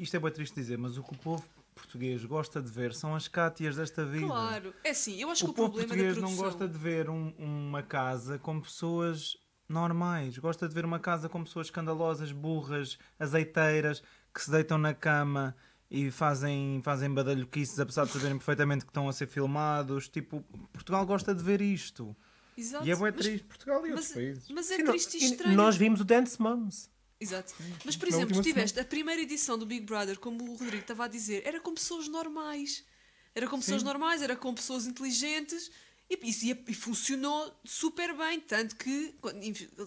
[0.00, 1.44] isto é bem triste dizer, mas o que o povo
[1.74, 4.26] português gosta de ver são as cátias desta vida.
[4.26, 6.36] Claro, é assim, eu acho O que o povo problema da português produção...
[6.36, 9.36] não gosta de ver um- uma casa com pessoas
[9.68, 10.38] normais.
[10.38, 14.02] Gosta de ver uma casa com pessoas escandalosas, burras, azeiteiras,
[14.32, 15.56] que se deitam na cama
[15.90, 20.08] e fazem, fazem badalhoquices apesar de saberem perfeitamente que estão a ser filmados.
[20.08, 22.16] Tipo, Portugal gosta de ver isto.
[22.56, 22.86] Exato.
[22.86, 23.44] E é triste.
[23.46, 24.48] Portugal e outros mas, países.
[24.50, 25.56] mas é Sim, triste e estranho.
[25.56, 26.88] Nós vimos o Dance Moms.
[27.24, 27.54] Exato.
[27.84, 31.04] Mas, por Na exemplo, tiveste a primeira edição do Big Brother, como o Rodrigo estava
[31.04, 32.84] a dizer, era com pessoas normais.
[33.34, 35.68] Era com pessoas normais, era com pessoas inteligentes
[36.08, 38.38] e, e, e- funcionou super bem.
[38.38, 39.12] Tanto que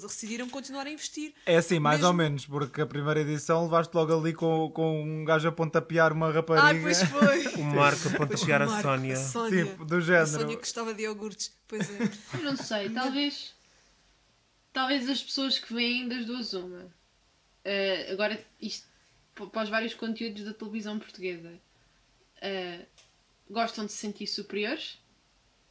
[0.01, 1.33] decidiram continuar a investir.
[1.45, 5.01] É assim, mais Mesmo- ou menos, porque a primeira edição levaste logo ali com, com
[5.01, 6.77] um gajo a pontapear uma rapariga.
[6.77, 7.47] Ah, pois foi.
[7.57, 9.13] O Marco a Sónia.
[9.13, 9.65] A Sónia.
[9.65, 10.27] Tipo, do A género.
[10.27, 11.51] Sónia que gostava de iogurtes.
[11.67, 12.03] Pois é.
[12.37, 13.55] Eu não sei, talvez.
[14.73, 16.85] Talvez as pessoas que vêm das duas uma.
[17.67, 18.87] Eh, agora, isto
[19.35, 21.59] para os vários conteúdos da televisão portuguesa.
[22.37, 22.85] Uh,
[23.49, 24.97] gostam de se sentir superiores,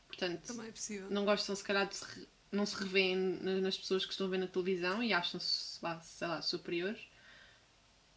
[0.07, 0.73] portanto, é
[1.11, 4.31] não gostam se calhar de se não se revêem na- nas pessoas que estão a
[4.31, 7.01] ver na televisão e acham-se, sei lá, superiores.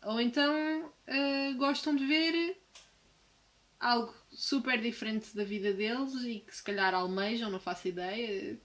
[0.03, 2.57] Ou então eh, gostam de ver
[3.79, 8.59] algo super diferente da vida deles e que se calhar almejam, não faço ideia.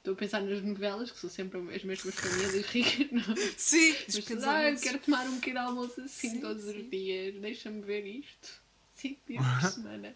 [0.00, 3.52] Estou a pensar nas novelas, que são sempre as mesmas famílias ricas, não é?
[3.56, 6.80] Sim, Mas, ah, quero tomar um pequeno almoço assim Sim, todos sim.
[6.84, 8.48] os dias, deixa-me ver isto.
[8.94, 10.14] Cinco dias por semana.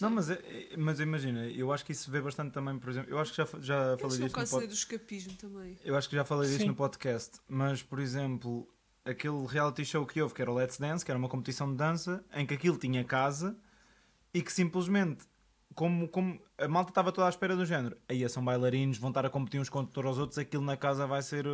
[0.00, 3.10] Não, mas, é- é- mas imagina, eu acho que isso vê bastante também, por exemplo,
[3.10, 5.76] eu acho que já, já falei disto no pod- do escapismo também.
[5.84, 6.68] Eu acho que já falei disto Sim.
[6.68, 8.66] no podcast, mas por exemplo,
[9.04, 11.76] aquele reality show que houve, que era o Let's Dance, que era uma competição de
[11.76, 13.56] dança, em que aquilo tinha casa
[14.32, 15.24] e que simplesmente,
[15.74, 19.24] como, como a malta estava toda à espera do género, aí são bailarinos, vão estar
[19.26, 21.44] a competir uns contra os outros, aquilo na casa vai ser,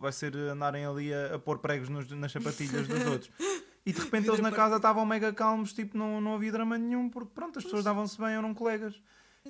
[0.00, 3.30] vai ser andarem ali a, a pôr pregos nos- nas sapatilhas dos outros.
[3.86, 7.08] E de repente eles na casa estavam mega calmos, tipo, não, não havia drama nenhum,
[7.08, 9.00] porque pronto, as pessoas davam-se bem, eram colegas.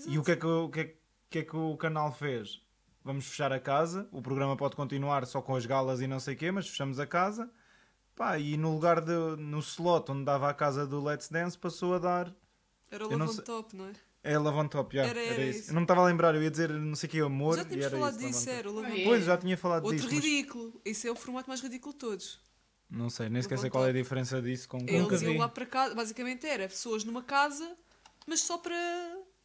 [0.06, 0.94] E o que é que, o, que, é,
[1.28, 2.62] que é que o canal fez?
[3.04, 6.34] Vamos fechar a casa, o programa pode continuar só com as galas e não sei
[6.34, 7.50] o quê, mas fechamos a casa.
[8.14, 11.94] Pá, e no lugar de, no slot onde dava a casa do Let's Dance, passou
[11.94, 12.32] a dar.
[12.88, 13.92] Era o Love on sei- Top, não é?
[14.22, 15.04] É Love on Top, já.
[15.04, 15.58] Era- Era, era isso.
[15.60, 15.70] isso.
[15.70, 17.56] Eu não me estava a lembrar, eu ia dizer não sei o que, amor.
[17.56, 19.00] Já e tínhamos era falado isso, disso, era o Love on Top.
[19.00, 19.04] é?
[19.04, 20.14] Pois, já tinha falado Outro disso.
[20.14, 20.80] mas ridículo.
[20.84, 22.40] Esse é o formato mais ridículo de todos.
[22.90, 25.22] Não sei, nem sequer Love sei on qual é a diferença disso com Nunca Eles
[25.22, 27.76] iam lá para casa, basicamente era pessoas numa casa,
[28.26, 28.74] mas só para,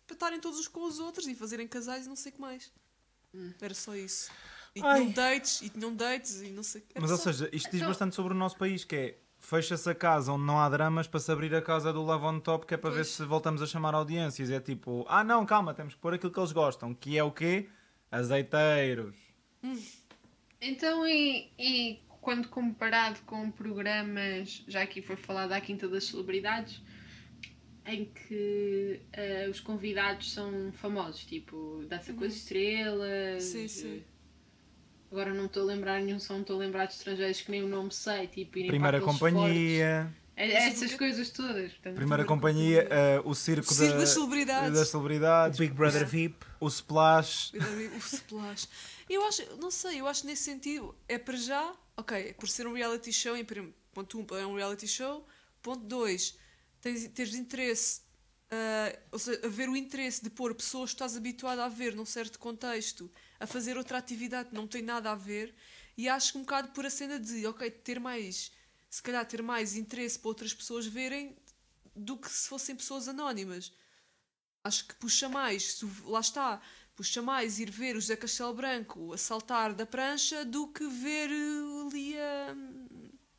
[0.08, 2.42] para estarem todos uns com os outros e fazerem casais e não sei o que
[2.42, 2.72] mais.
[3.62, 4.30] Era só isso.
[4.76, 5.00] E Ai.
[5.00, 7.76] tinham dates, e tinham dates, e não sei era Mas ou só- seja, isto diz
[7.76, 11.08] Então- bastante sobre o nosso país, que é fecha-se a casa onde não há dramas
[11.08, 13.08] para se abrir a casa do Love on Top, que é para ver Pois.
[13.08, 14.50] se voltamos a chamar audiências.
[14.50, 17.32] É tipo, ah não, calma, temos que pôr aquilo que eles gostam, que é o
[17.32, 17.70] quê?
[18.12, 19.16] Azeiteiros.
[20.62, 26.82] Então, e, e quando comparado com programas, já aqui foi falado à Quinta das Celebridades,
[27.86, 33.44] em que eh, os convidados são famosos, tipo Dança com as Estrelas.
[33.44, 33.98] Sim, sim.
[33.98, 34.15] eh,
[35.12, 37.64] Agora não estou a lembrar nenhum, só não estou a lembrar de estrangeiros que nem
[37.64, 40.26] o nome sei, tipo irem Primeira para companhia, fortes.
[40.38, 41.72] É- Essas coisas todas.
[41.74, 44.74] Portanto, primeira companhia, eh, o circo, O circo da- das celebridades.
[44.74, 46.46] das celebridades, O Big Brother VIP.
[46.60, 47.54] o Splash.
[47.56, 48.68] O splash.
[49.10, 52.74] Eu acho, não sei, eu acho nesse sentido é para já, ok, por ser um
[52.74, 53.46] reality show, em
[53.94, 55.26] ponto 1 um, é um reality show,
[55.62, 56.38] ponto 2,
[56.82, 58.02] tens, teres interesse,
[58.52, 62.06] ah, ou seja, haver o interesse de pôr pessoas que estás habituado a ver num
[62.06, 63.10] certo contexto
[63.40, 65.54] a fazer outra atividade que não tem nada a ver,
[65.98, 68.52] e acho que um bocado por a cena de, ok, ter mais,
[68.90, 71.36] se calhar ter mais interesse para outras pessoas verem
[71.96, 73.74] do que se fossem pessoas anónimas
[74.64, 76.62] acho que puxa mais, lá está,
[76.96, 81.30] puxa mais ir ver o José Castelo Branco a saltar da prancha do que ver
[81.30, 82.56] eh, ali a,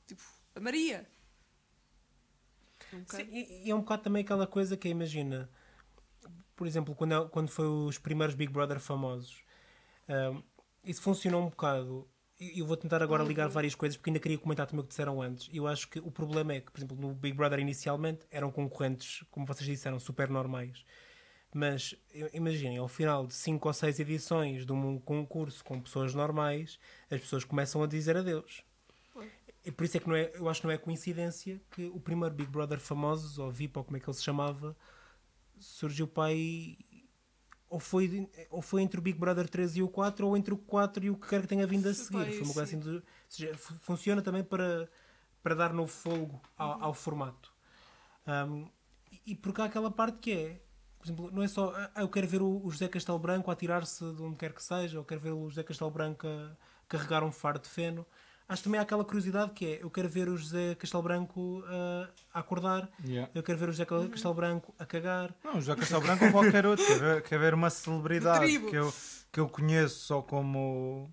[0.06, 0.22] tipo,
[0.54, 1.06] a Maria.
[3.06, 5.50] Sim, e e é um bocado também aquela coisa que é, imagina,
[6.54, 9.42] por exemplo, quando, é- quando foi os primeiros Big Brother famosos,
[10.84, 12.08] isso funcionou um bocado.
[12.38, 14.90] E eu vou tentar agora ligar várias coisas porque ainda queria comentar também o que
[14.90, 15.48] disseram antes.
[15.52, 19.24] Eu acho que o problema é que, por exemplo, no Big Brother inicialmente eram concorrentes,
[19.30, 20.84] como vocês disseram, super normais.
[21.54, 21.94] Mas
[22.34, 26.78] imaginem, ao final de 5 ou 6 edições de um concurso com pessoas normais,
[27.10, 28.62] as pessoas começam a dizer adeus.
[29.64, 31.98] E por isso é que não é, eu acho que não é coincidência que o
[31.98, 34.76] primeiro Big Brother famosos, ou VIP, ou como é que ele se chamava,
[35.58, 36.78] surgiu para aí.
[37.68, 40.56] Ou foi, ou foi entre o Big Brother 3 e o 4, ou entre o
[40.56, 42.32] 4 e o que quer que tenha vindo a seguir.
[42.32, 42.78] Foi uma coisa sim.
[42.78, 44.88] assim seja, fu- funciona também para,
[45.42, 47.52] para dar novo fogo ao, ao formato.
[48.26, 48.68] Um,
[49.10, 50.60] e- e porque há aquela parte que é,
[50.98, 53.56] por exemplo, não é só ah, eu quero ver o, o José Castelo Branco a
[53.56, 56.56] tirar-se de onde quer que seja, ou quero ver o José Castelo Branco a
[56.88, 58.06] carregar um fardo de feno.
[58.48, 62.08] Acho também há aquela curiosidade que é eu quero ver o José Castelo Branco ah,
[62.32, 63.30] a acordar, Yeah.
[63.34, 65.34] eu quero ver o José Castelo Branco a cagar.
[65.42, 66.84] Não, já Castelo Branco ou qualquer outro.
[66.86, 68.94] Quer ver, ver uma celebridade que eu,
[69.32, 71.12] que eu conheço só como,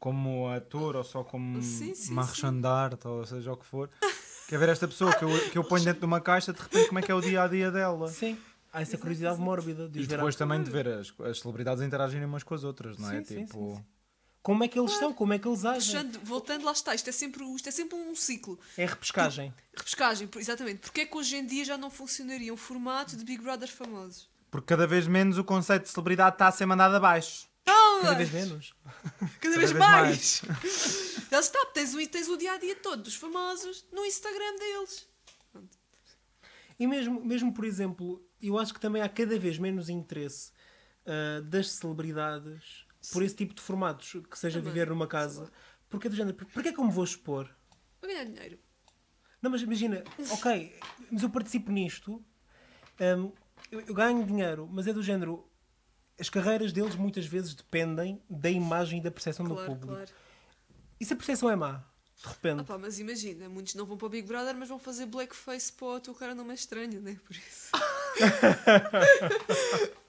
[0.00, 3.88] como ator ou só como Sim, sim, marchand d'art ou seja o que for.
[4.48, 6.88] Quer ver esta pessoa que eu, que eu ponho dentro de uma caixa, de repente,
[6.88, 8.08] como é que é o dia a dia dela?
[8.08, 8.36] Sim,
[8.72, 12.42] há essa curiosidade mórbida de E depois também de ver as, as celebridades interagirem umas
[12.42, 13.22] com as outras, não é?
[13.22, 13.84] Sim, tipo, sim, sim.
[14.46, 15.80] Como é que eles estão, como é que eles agem.
[15.80, 18.56] Puxando, voltando, lá está, isto é sempre, isto é sempre um ciclo.
[18.78, 19.52] É repescagem.
[19.76, 20.82] Repescagem, por- exatamente.
[20.82, 24.28] Porque é que hoje em dia já não funcionaria um formato de Big Brother famosos?
[24.48, 27.48] porque cada vez menos o conceito de celebridade está a ser mandado abaixo.
[27.66, 28.72] Não, Cada vez menos.
[29.40, 30.42] Cada vez vez mais!
[31.28, 35.08] Já está, tens o, tens o dia a dia todo dos famosos no Instagram deles.
[36.78, 40.52] E mesmo, mesmo, por exemplo, eu acho que também há cada vez menos interesse
[41.04, 44.72] ah, das celebridades por esse tipo de formatos, que seja Também.
[44.72, 45.50] viver numa casa.
[45.88, 47.48] Porque é do género, porquê é que eu me vou expor?
[48.00, 48.58] Para ganhar dinheiro.
[49.40, 50.78] Não, mas imagina, ok,
[51.10, 52.24] mas eu participo nisto,
[53.00, 53.32] hum,
[53.70, 55.48] eu, eu ganho dinheiro, mas é do género.
[56.18, 59.92] As carreiras deles muitas vezes dependem da imagem e da percepção do Claro, público.
[59.94, 60.10] claro.
[60.98, 61.84] E se a percepção é má,
[62.22, 64.78] de repente, Ah pá, mas imagina, muitos não vão para o Big Brother, mas vão
[64.78, 67.18] fazer blackface para o teu cara não é estranho, né?
[67.26, 67.70] Por isso.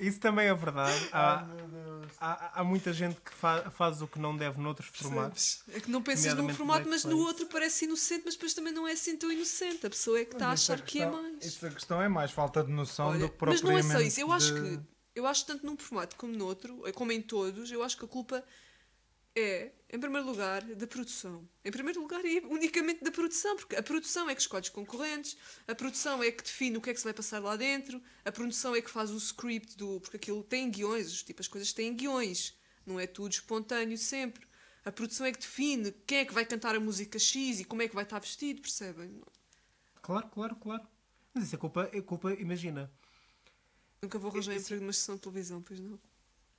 [0.00, 1.08] isso também é verdade.
[1.12, 2.12] Há, Deus.
[2.20, 5.62] há, há muita gente que fa- faz o que não deve noutros formatos.
[5.72, 8.86] É que não pensas num formato, mas no outro parece inocente, mas depois também não
[8.88, 9.86] é assim tão inocente.
[9.86, 11.44] A pessoa é que está a achar que é questão- mais.
[11.44, 13.92] Isso a questão é mais falta de noção Olha, do que mas não é propriamente
[13.92, 14.20] só isso.
[14.20, 14.80] Eu acho de- que,
[15.14, 17.96] eu acho que tanto num formato como no outro, eh, como em todos, eu acho
[17.96, 18.42] que a culpa
[19.36, 21.48] é, em primeiro lugar, da produção.
[21.64, 25.36] Em primeiro lugar, é unicamente da produção, porque a produção é que escolhe os concorrentes,
[25.66, 28.32] a produção é que define o que é que se vai passar lá dentro, a
[28.32, 30.00] produção é que faz o script do.
[30.00, 34.48] porque aquilo tem guiões, tipo, as coisas têm guiões, não é tudo espontâneo sempre.
[34.84, 37.82] A produção é que define quem é que vai cantar a música X e como
[37.82, 39.20] é que vai estar vestido, percebem?
[40.00, 40.82] Claro, claro, claro.
[41.34, 42.90] Mas isso é culpa, é culpa imagina.
[44.02, 45.98] Nunca vou arranjar emprego numa sessão de televisão, pois não.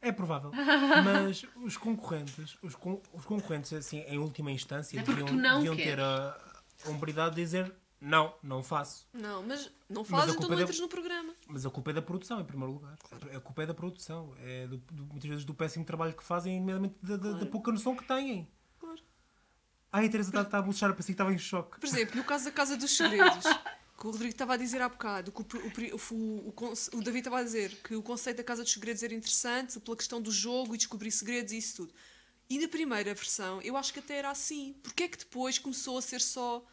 [0.01, 0.51] É provável.
[1.05, 5.99] Mas os concorrentes, os, con- os concorrentes, assim, em última instância, É deviam, deviam ter
[5.99, 6.37] a,
[6.85, 9.07] a hombridade de dizer não, não faço.
[9.13, 11.35] Não, mas não fazes, então não é da- entras no programa.
[11.47, 12.97] Mas a culpa é da produção, em primeiro lugar.
[13.35, 14.33] A culpa é da produção.
[14.39, 17.45] É do- do- muitas vezes do péssimo trabalho que fazem, nomeadamente da, da- da Claro.
[17.51, 18.49] pouca noção que têm.
[18.79, 18.99] Claro.
[19.91, 21.79] Ai, a Teresa está, está a buchar para si, estava em choque.
[21.79, 23.43] Por exemplo, no caso da Casa dos Segredos,
[24.01, 27.37] que o Rodrigo estava a dizer há bocado, que o, o, o, o, David estava
[27.37, 30.73] a dizer que o conceito da Casa dos Segredos era interessante pela questão do jogo
[30.73, 31.93] e descobrir segredos e isso tudo.
[32.49, 34.75] E na primeira versão, eu acho que até era assim.
[34.81, 36.65] Porque é que depois começou a ser só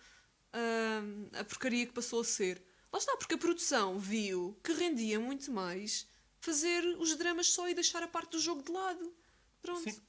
[0.55, 2.63] hum, a porcaria que passou a ser?
[2.91, 6.09] Lá está, porque a produção viu que rendia muito mais
[6.41, 9.15] fazer os dramas só e deixar a parte do jogo de lado.
[9.61, 9.83] Pronto.
[9.83, 10.01] Sim.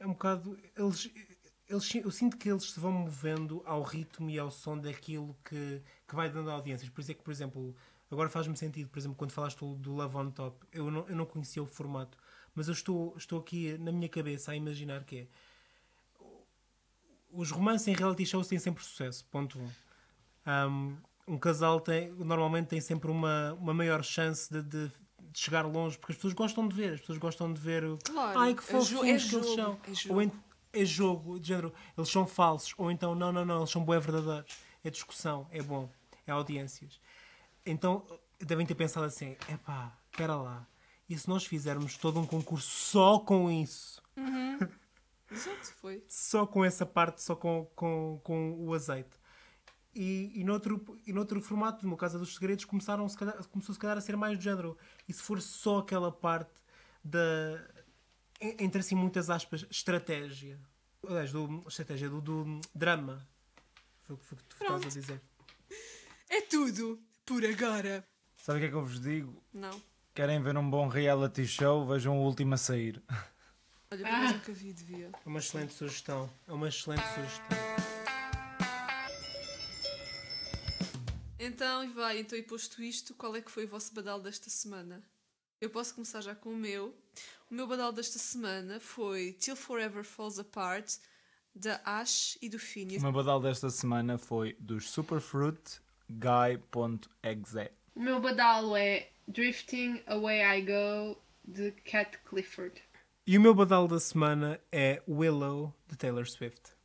[0.00, 0.58] É um bocado.
[0.76, 1.08] Eles,
[1.68, 5.82] eles, eu sinto que eles se vão movendo ao ritmo e ao som daquilo que,
[6.06, 6.88] que vai dando audiências.
[6.90, 7.74] Por isso é que, por exemplo,
[8.10, 11.16] agora faz-me sentido, por exemplo, quando falaste do, do Love on Top, eu não, eu
[11.16, 12.16] não conhecia o formato,
[12.54, 15.26] mas eu estou, estou aqui na minha cabeça a imaginar que é.
[17.32, 20.70] Os romances em reality shows têm sempre sucesso, ponto 1.
[20.70, 20.96] Um,
[21.28, 24.92] um casal tem, normalmente tem sempre uma, uma maior chance de, de-
[25.32, 27.98] de chegar longe, porque as pessoas gostam de ver, as pessoas gostam de ver o-
[28.04, 29.72] Claro, Ai, que fofinhos é que eles são.
[29.72, 30.12] é.
[30.14, 30.30] Ou en-
[30.80, 32.74] é jogo, de género, eles são falsos.
[32.76, 34.58] Ou então, não, não, não, eles são bué verdadeiros.
[34.84, 35.90] É discussão, é bom,
[36.26, 37.00] é audiências.
[37.64, 38.06] Então,
[38.38, 40.66] devem ter pensado assim, epá, espera lá.
[41.08, 44.02] E se nós fizermos todo um concurso só com isso?
[45.30, 46.04] Exato, foi.
[46.08, 49.10] Só com essa parte, só com, com, com o azeite.
[49.94, 53.80] E, e, noutro, e noutro formato, no Casa dos Segredos, começaram, se calhar, começou se
[53.80, 54.76] calhar a ser mais do género.
[55.08, 56.50] E se for só aquela parte
[57.02, 57.18] da.
[58.40, 60.58] En- Entre assim muitas aspas, estratégia.
[61.06, 63.26] Aliás, do, estratégia do, do drama.
[64.02, 64.94] Foi o que foi o que tu estavas a Pronto.
[64.94, 65.20] dizer.
[66.28, 68.06] É tudo por agora.
[68.36, 69.42] Sabe o que é que eu vos digo?
[69.52, 69.80] Não.
[70.14, 71.84] Querem ver um bom reality show?
[71.86, 73.02] Vejam o último a sair.
[73.90, 75.10] Olha, por acaso nunca vi, devia.
[75.24, 76.28] É uma excelente sugestão.
[76.48, 77.56] É uma excelente sugestão.
[81.38, 84.48] Então, e vai, então e posto isto, qual é que foi o vosso badal desta
[84.50, 85.02] semana?
[85.60, 86.94] Eu posso começar já com o meu.
[87.50, 90.96] O meu badal desta semana foi Till Forever Falls Apart,
[91.54, 93.02] da Ash e do O Phineas.
[93.02, 95.80] meu badal desta semana foi dos Superfruit
[96.10, 97.70] Guy.exe.
[97.94, 102.82] O meu badalo é Drifting Away I Go de Cat Clifford.
[103.26, 106.75] E o meu badal da semana é Willow, de Taylor Swift.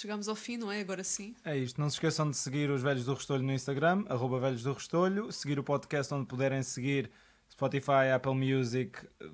[0.00, 0.80] Chegámos ao fim, não é?
[0.80, 1.34] Agora sim.
[1.44, 1.80] É isto.
[1.80, 5.30] Não se esqueçam de seguir os Velhos do Restolho no Instagram, arroba Velhos do Restolho.
[5.32, 7.10] Seguir o podcast onde puderem seguir
[7.50, 9.26] Spotify, Apple Music, eh,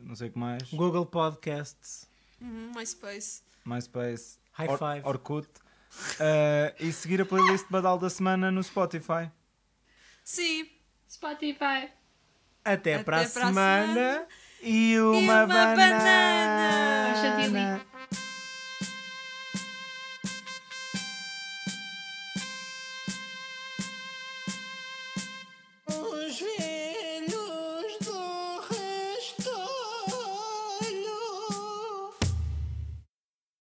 [0.00, 2.08] não sei o que mais, Google Podcasts.
[2.40, 3.42] Uhum, MySpace.
[3.64, 5.02] MySpace, High Or- five.
[5.06, 5.48] Orkut.
[6.18, 9.30] Eh, e seguir a playlist de Badal da Semana no Spotify.
[10.24, 10.66] Sim.
[11.08, 11.90] Spotify.
[12.64, 13.52] Até, Até para a semana.
[13.86, 14.26] semana.
[14.62, 15.76] E uma, uma banana.
[15.76, 17.14] banana.
[17.20, 17.91] Chantilly.